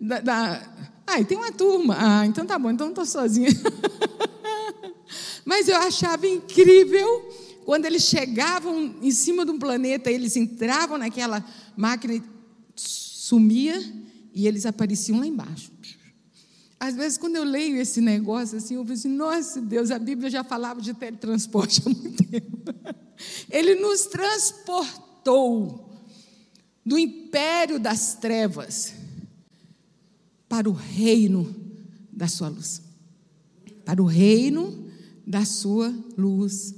[0.00, 0.76] da, da...
[1.07, 1.96] Ah, tem uma turma.
[1.98, 3.48] Ah, então tá bom, então não estou sozinha.
[5.44, 7.07] Mas eu achava incrível
[7.64, 11.44] quando eles chegavam em cima de um planeta, eles entravam naquela
[11.76, 12.22] máquina
[12.74, 13.82] sumia
[14.37, 15.72] e eles apareciam lá embaixo.
[16.78, 20.28] Às vezes, quando eu leio esse negócio assim, eu penso assim, nossa Deus, a Bíblia
[20.28, 22.74] já falava de teletransporte há muito tempo.
[23.51, 25.91] Ele nos transportou
[26.84, 28.93] do império das trevas
[30.47, 31.57] para o reino
[32.12, 32.82] da sua luz.
[33.87, 34.87] Para o reino
[35.26, 36.74] da sua luz,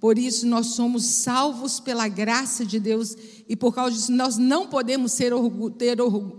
[0.00, 3.16] Por isso, nós somos salvos pela graça de Deus
[3.48, 5.32] e por causa disso, nós não podemos ser,
[5.76, 5.98] ter,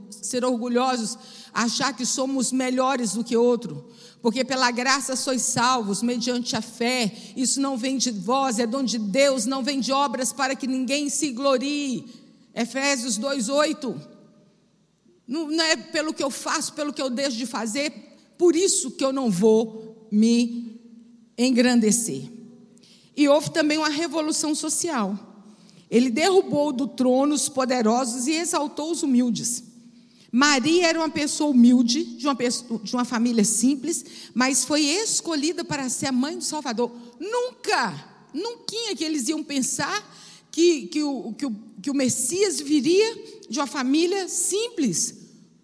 [0.10, 1.18] ser orgulhosos,
[1.53, 3.86] achar que somos melhores do que outro,
[4.22, 7.12] porque pela graça sois salvos, mediante a fé.
[7.36, 10.68] Isso não vem de vós, é dom de Deus, não vem de obras para que
[10.68, 12.05] ninguém se glorie.
[12.55, 13.99] Efésios 2,8.
[15.28, 17.91] Não, não é pelo que eu faço, pelo que eu deixo de fazer,
[18.38, 20.80] por isso que eu não vou me
[21.38, 22.38] engrandecer.
[23.16, 25.18] E houve também uma revolução social.
[25.89, 29.64] Ele derrubou do trono os poderosos e exaltou os humildes.
[30.32, 35.64] Maria era uma pessoa humilde, de uma, pessoa, de uma família simples, mas foi escolhida
[35.64, 36.91] para ser a mãe do Salvador.
[37.20, 40.07] Nunca, nunca que eles iam pensar
[40.51, 45.16] que, que, o, que, o, que o Messias viria de uma família simples,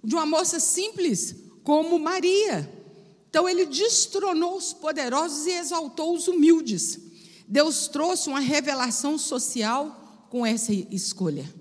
[0.04, 2.72] de uma moça simples, como Maria.
[3.30, 7.00] Então ele destronou os poderosos e exaltou os humildes.
[7.48, 11.52] Deus trouxe uma revelação social com essa escolha.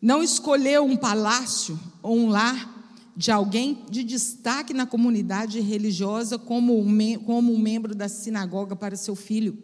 [0.00, 2.74] Não escolheu um palácio ou um lar
[3.16, 8.94] de alguém de destaque na comunidade religiosa como um, como um membro da sinagoga para
[8.94, 9.56] seu filho.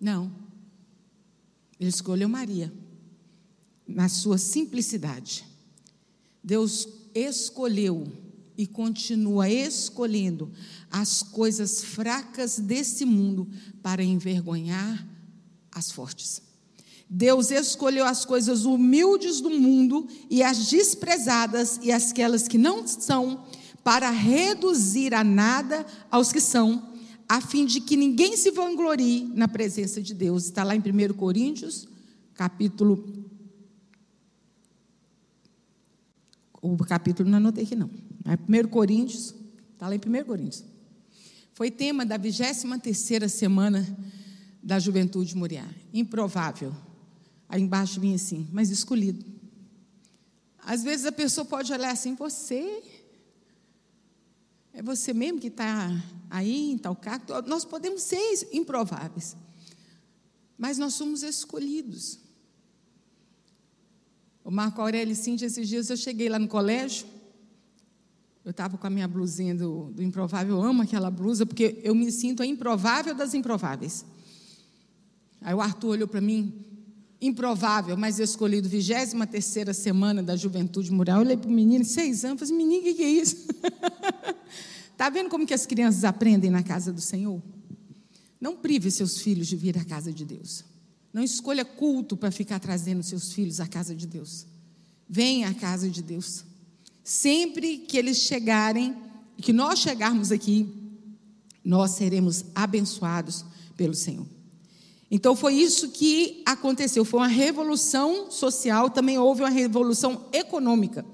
[0.00, 0.32] Não.
[1.78, 2.72] Ele escolheu Maria,
[3.86, 5.44] na sua simplicidade.
[6.42, 8.23] Deus escolheu
[8.56, 10.50] e continua escolhendo
[10.90, 13.48] as coisas fracas desse mundo
[13.82, 15.06] para envergonhar
[15.72, 16.42] as fortes.
[17.08, 23.44] Deus escolheu as coisas humildes do mundo e as desprezadas e aquelas que não são,
[23.82, 26.94] para reduzir a nada aos que são,
[27.28, 30.46] a fim de que ninguém se vanglorie na presença de Deus.
[30.46, 31.86] Está lá em 1 Coríntios,
[32.34, 33.06] capítulo.
[36.62, 37.90] O capítulo não anotei aqui, não.
[38.24, 39.34] É 1 Coríntios,
[39.72, 40.64] está lá em 1 Coríntios.
[41.52, 43.86] Foi tema da 23 semana
[44.62, 45.68] da Juventude Moriá.
[45.92, 46.74] Improvável.
[47.48, 49.24] Aí embaixo vinha assim, mas escolhido.
[50.58, 52.82] Às vezes a pessoa pode olhar assim, você.
[54.72, 55.90] É você mesmo que está
[56.30, 57.24] aí em tal cargo.
[57.46, 59.36] Nós podemos ser improváveis.
[60.58, 62.18] Mas nós somos escolhidos.
[64.42, 67.06] O Marco Aurélio Cintia, esses dias eu cheguei lá no colégio.
[68.44, 71.94] Eu estava com a minha blusinha do, do improvável, eu amo aquela blusa, porque eu
[71.94, 74.04] me sinto a improvável das improváveis.
[75.40, 76.52] Aí o Arthur olhou para mim,
[77.20, 81.16] improvável, mas escolhido, 23 terceira semana da juventude mural.
[81.16, 83.36] Eu olhei para o menino, seis anos, falei, menino, o que, que é isso?
[84.92, 87.42] Está vendo como que as crianças aprendem na casa do Senhor?
[88.38, 90.64] Não prive seus filhos de vir à casa de Deus.
[91.14, 94.46] Não escolha culto para ficar trazendo seus filhos à casa de Deus.
[95.08, 96.44] Venha à casa de Deus.
[97.04, 98.96] Sempre que eles chegarem,
[99.36, 100.66] que nós chegarmos aqui,
[101.62, 103.44] nós seremos abençoados
[103.76, 104.26] pelo Senhor.
[105.10, 111.04] Então foi isso que aconteceu, foi uma revolução social, também houve uma revolução econômica.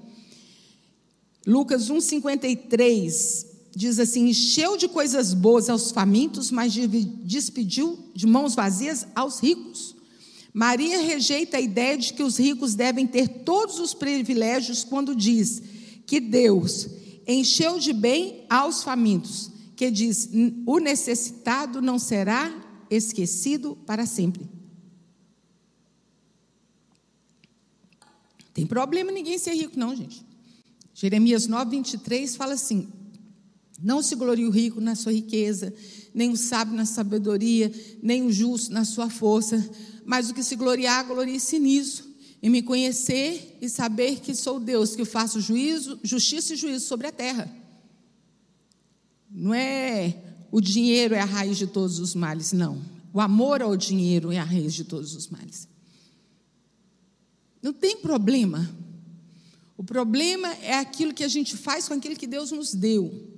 [1.44, 6.72] Lucas 1:53 diz assim: encheu de coisas boas aos famintos, mas
[7.24, 9.96] despediu de mãos vazias aos ricos.
[10.52, 15.62] Maria rejeita a ideia de que os ricos devem ter todos os privilégios quando diz:
[16.10, 16.88] que Deus
[17.24, 20.28] encheu de bem aos famintos, que diz:
[20.66, 22.52] o necessitado não será
[22.90, 24.50] esquecido para sempre.
[28.52, 30.26] Tem problema ninguém ser rico, não, gente.
[30.92, 32.88] Jeremias 9, 23 fala assim:
[33.80, 35.72] Não se glorie o rico na sua riqueza,
[36.12, 39.64] nem o sábio na sabedoria, nem o justo na sua força,
[40.04, 42.09] mas o que se gloriar, glorie-se nisso,
[42.42, 47.06] em me conhecer e saber que sou Deus, que faço juízo, justiça e juízo sobre
[47.06, 47.50] a terra.
[49.30, 50.16] Não é
[50.50, 52.82] o dinheiro é a raiz de todos os males, não.
[53.12, 55.68] O amor ao dinheiro é a raiz de todos os males.
[57.62, 58.68] Não tem problema.
[59.76, 63.28] O problema é aquilo que a gente faz com aquilo que Deus nos deu.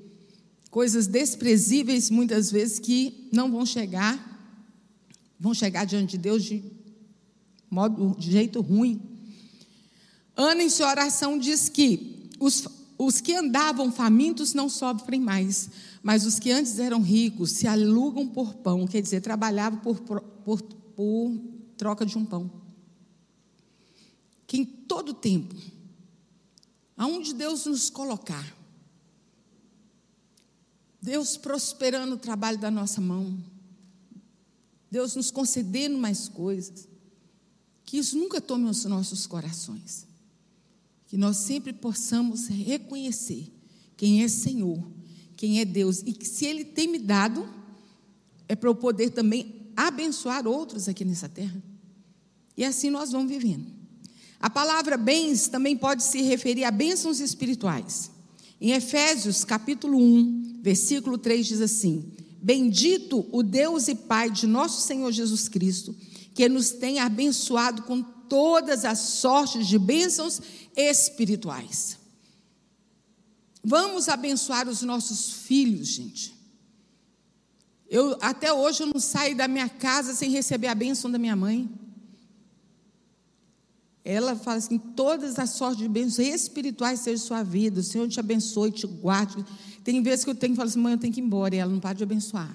[0.71, 4.57] Coisas desprezíveis, muitas vezes, que não vão chegar,
[5.39, 6.65] vão chegar diante de Deus de
[7.73, 9.01] modo, de jeito ruim.
[10.37, 12.69] Ana, em sua oração, diz que os,
[12.99, 15.71] os que andavam famintos não sofrem mais,
[16.03, 20.61] mas os que antes eram ricos se alugam por pão, quer dizer, trabalhavam por, por,
[20.63, 21.41] por
[21.79, 22.51] troca de um pão.
[24.47, 25.55] Que em todo tempo,
[26.95, 28.55] aonde Deus nos colocar,
[31.01, 33.43] Deus prosperando o trabalho da nossa mão,
[34.91, 36.92] Deus nos concedendo mais coisas,
[37.93, 40.07] que isso nunca tome os nossos corações.
[41.09, 43.53] Que nós sempre possamos reconhecer
[43.99, 44.83] quem é Senhor,
[45.37, 47.47] quem é Deus, e que se Ele tem me dado,
[48.49, 51.63] é para eu poder também abençoar outros aqui nessa terra.
[52.57, 53.67] E assim nós vamos vivendo.
[54.41, 58.11] A palavra bens também pode se referir a bênçãos espirituais.
[58.59, 64.81] Em Efésios, capítulo 1, versículo 3 diz assim: Bendito o Deus e Pai de nosso
[64.81, 65.95] Senhor Jesus Cristo,
[66.35, 70.41] que nos tem abençoado com todas as sortes de bênçãos
[70.77, 71.99] espirituais.
[73.63, 76.35] Vamos abençoar os nossos filhos, gente.
[77.89, 81.37] Eu até hoje eu não saio da minha casa sem receber a bênção da minha
[81.37, 81.71] mãe.
[84.05, 88.19] Ela fala assim: todas as sortes de bênçãos espirituais sejam sua vida, o Senhor te
[88.19, 89.45] abençoe, te guarde.
[89.85, 91.59] Tem vezes que eu tenho que falar assim: mãe, eu tenho que ir embora, e
[91.59, 92.53] ela não para de abençoar.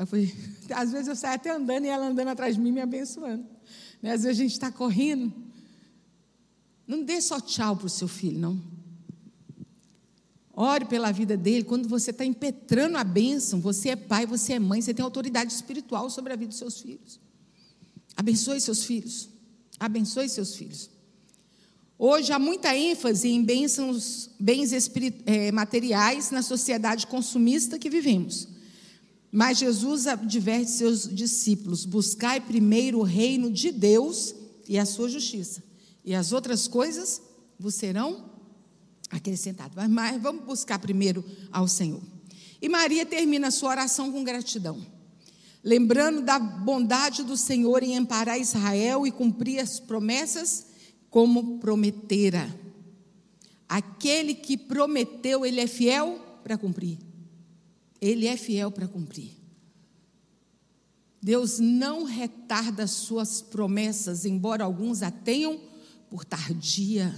[0.00, 0.34] Aí eu falei,
[0.74, 3.44] às vezes eu saio até andando e ela andando atrás de mim me abençoando.
[4.00, 4.12] Né?
[4.12, 5.30] Às vezes a gente está correndo.
[6.86, 8.58] Não dê só tchau para o seu filho, não.
[10.54, 11.64] Ore pela vida dele.
[11.64, 15.52] Quando você está impetrando a bênção, você é pai, você é mãe, você tem autoridade
[15.52, 17.20] espiritual sobre a vida dos seus filhos.
[18.16, 19.28] Abençoe seus filhos.
[19.78, 20.90] Abençoe seus filhos.
[21.98, 24.72] Hoje há muita ênfase em bênçãos, bens
[25.26, 28.48] é, materiais na sociedade consumista que vivemos.
[29.32, 34.34] Mas Jesus adverte seus discípulos: buscai primeiro o reino de Deus
[34.68, 35.62] e a sua justiça,
[36.04, 37.22] e as outras coisas
[37.58, 38.30] vos serão
[39.10, 39.74] acrescentadas.
[39.74, 42.00] Mas, mas vamos buscar primeiro ao Senhor.
[42.60, 44.84] E Maria termina a sua oração com gratidão,
[45.62, 50.66] lembrando da bondade do Senhor em amparar Israel e cumprir as promessas
[51.08, 52.58] como prometera.
[53.68, 56.98] Aquele que prometeu, ele é fiel para cumprir.
[58.00, 59.40] Ele é fiel para cumprir.
[61.22, 65.60] Deus não retarda suas promessas, embora alguns a tenham
[66.08, 67.14] por tardia,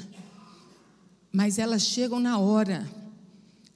[1.30, 2.86] mas elas chegam na hora,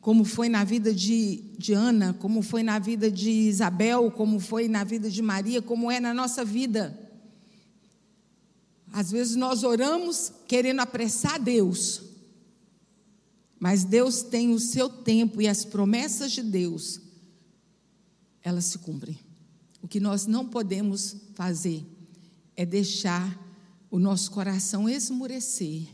[0.00, 4.68] como foi na vida de, de Ana, como foi na vida de Isabel, como foi
[4.68, 6.98] na vida de Maria, como é na nossa vida.
[8.92, 12.02] Às vezes nós oramos querendo apressar Deus,
[13.58, 17.00] mas Deus tem o seu tempo e as promessas de Deus,
[18.42, 19.18] elas se cumprem.
[19.82, 21.84] O que nós não podemos fazer
[22.54, 23.38] é deixar
[23.90, 25.88] o nosso coração esmurecer,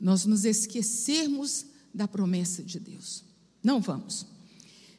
[0.00, 3.24] nós nos esquecermos da promessa de Deus.
[3.62, 4.26] Não vamos.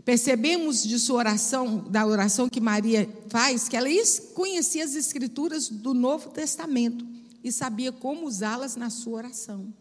[0.03, 3.89] Percebemos de sua oração, da oração que Maria faz, que ela
[4.33, 7.05] conhecia as escrituras do Novo Testamento
[7.43, 9.73] e sabia como usá-las na sua oração.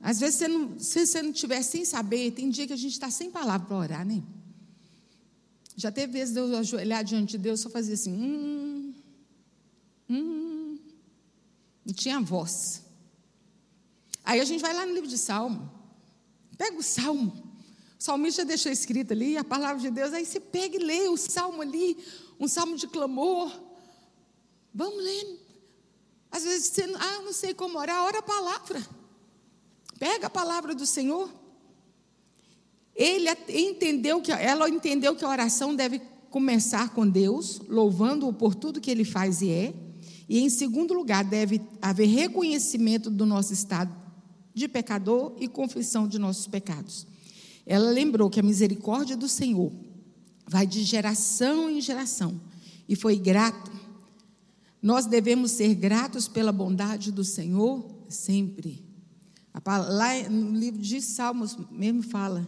[0.00, 2.92] Às vezes, você não, se você não estiver sem saber, tem dia que a gente
[2.92, 4.22] está sem palavra para orar, né?
[5.76, 8.94] Já teve vezes de eu ajoelhar diante de Deus, só fazia assim, hum,
[10.10, 10.78] hum,
[11.84, 12.82] não tinha voz.
[14.24, 15.70] Aí a gente vai lá no livro de Salmo,
[16.56, 17.48] pega o Salmo,
[17.98, 21.16] o salmista deixou escrito ali a palavra de Deus, aí você pega e lê o
[21.16, 21.96] salmo ali,
[22.38, 23.52] um salmo de clamor.
[24.72, 25.40] Vamos ler.
[26.30, 28.86] Às vezes você, ah, não sei como orar, ora a palavra.
[29.98, 31.30] Pega a palavra do Senhor.
[32.94, 38.80] Ele entendeu que ela entendeu que a oração deve começar com Deus, louvando-o por tudo
[38.80, 39.74] que ele faz e é.
[40.28, 43.96] E em segundo lugar, deve haver reconhecimento do nosso estado
[44.52, 47.06] de pecador e confissão de nossos pecados.
[47.64, 49.72] Ela lembrou que a misericórdia do Senhor
[50.46, 52.40] vai de geração em geração
[52.88, 53.70] e foi grato.
[54.82, 58.87] Nós devemos ser gratos pela bondade do Senhor sempre.
[59.64, 62.46] Lá no livro de Salmos mesmo fala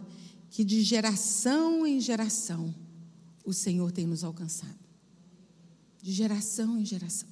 [0.49, 2.73] que de geração em geração
[3.45, 4.79] o Senhor tem nos alcançado.
[6.01, 7.29] De geração em geração.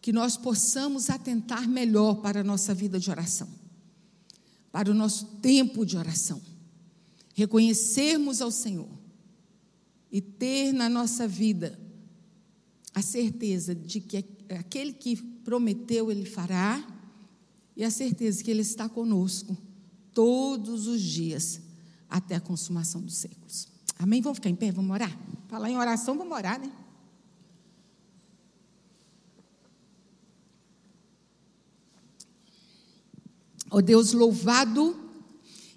[0.00, 3.48] Que nós possamos atentar melhor para a nossa vida de oração,
[4.70, 6.40] para o nosso tempo de oração.
[7.34, 8.88] Reconhecermos ao Senhor
[10.10, 11.78] e ter na nossa vida
[12.94, 16.93] a certeza de que aquele que prometeu, ele fará
[17.76, 19.56] e a certeza que Ele está conosco
[20.12, 21.60] todos os dias
[22.08, 23.68] até a consumação dos séculos.
[23.98, 24.20] Amém?
[24.20, 24.70] Vamos ficar em pé?
[24.70, 25.16] Vamos orar?
[25.48, 26.70] Falar em oração, vamos orar, né?
[33.70, 34.96] Ó oh Deus, louvado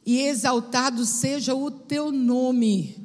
[0.05, 2.95] e exaltado seja o teu nome.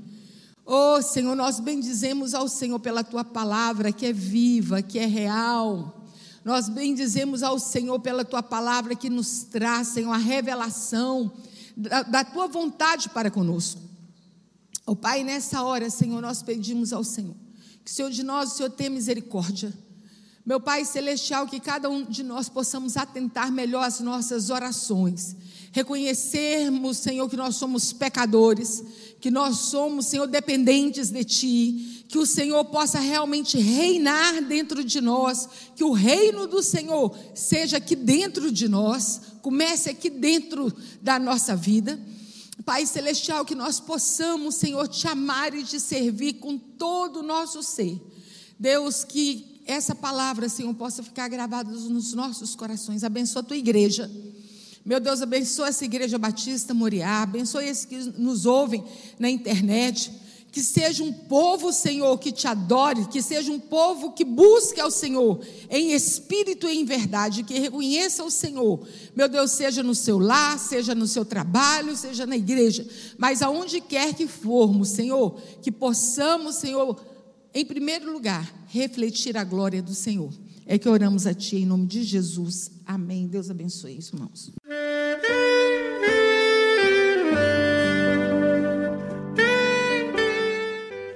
[0.66, 6.01] Oh Senhor, nós bendizemos ao Senhor pela tua palavra que é viva, que é real
[6.44, 11.32] nós bendizemos ao Senhor pela tua palavra que nos traz, Senhor, a revelação
[11.76, 13.80] da, da tua vontade para conosco.
[14.84, 17.36] O oh, Pai, nessa hora, Senhor, nós pedimos ao Senhor
[17.84, 19.72] que o Senhor de nós, o Senhor tenha misericórdia.
[20.44, 25.36] Meu Pai Celestial, que cada um de nós possamos atentar melhor às nossas orações,
[25.70, 28.82] reconhecermos, Senhor, que nós somos pecadores,
[29.20, 35.00] que nós somos, Senhor, dependentes de Ti, que o Senhor possa realmente reinar dentro de
[35.00, 41.18] nós, que o reino do Senhor seja aqui dentro de nós, comece aqui dentro da
[41.18, 41.98] nossa vida.
[42.66, 47.62] Pai Celestial, que nós possamos, Senhor, te amar e te servir com todo o nosso
[47.62, 47.98] ser.
[48.58, 53.04] Deus, que essa palavra, Senhor, possa ficar gravada nos nossos corações.
[53.04, 54.10] Abençoa a tua igreja.
[54.84, 58.84] Meu Deus, abençoa essa igreja Batista Moriá, abençoa esses que nos ouvem
[59.18, 60.12] na internet.
[60.52, 64.90] Que seja um povo, Senhor, que te adore, que seja um povo que busque ao
[64.90, 65.40] Senhor
[65.70, 68.86] em espírito e em verdade, que reconheça o Senhor.
[69.16, 72.86] Meu Deus, seja no seu lar, seja no seu trabalho, seja na igreja,
[73.16, 77.02] mas aonde quer que formos, Senhor, que possamos, Senhor,
[77.54, 80.30] em primeiro lugar, refletir a glória do Senhor.
[80.66, 82.70] É que oramos a Ti em nome de Jesus.
[82.86, 83.26] Amém.
[83.26, 84.52] Deus abençoe irmãos.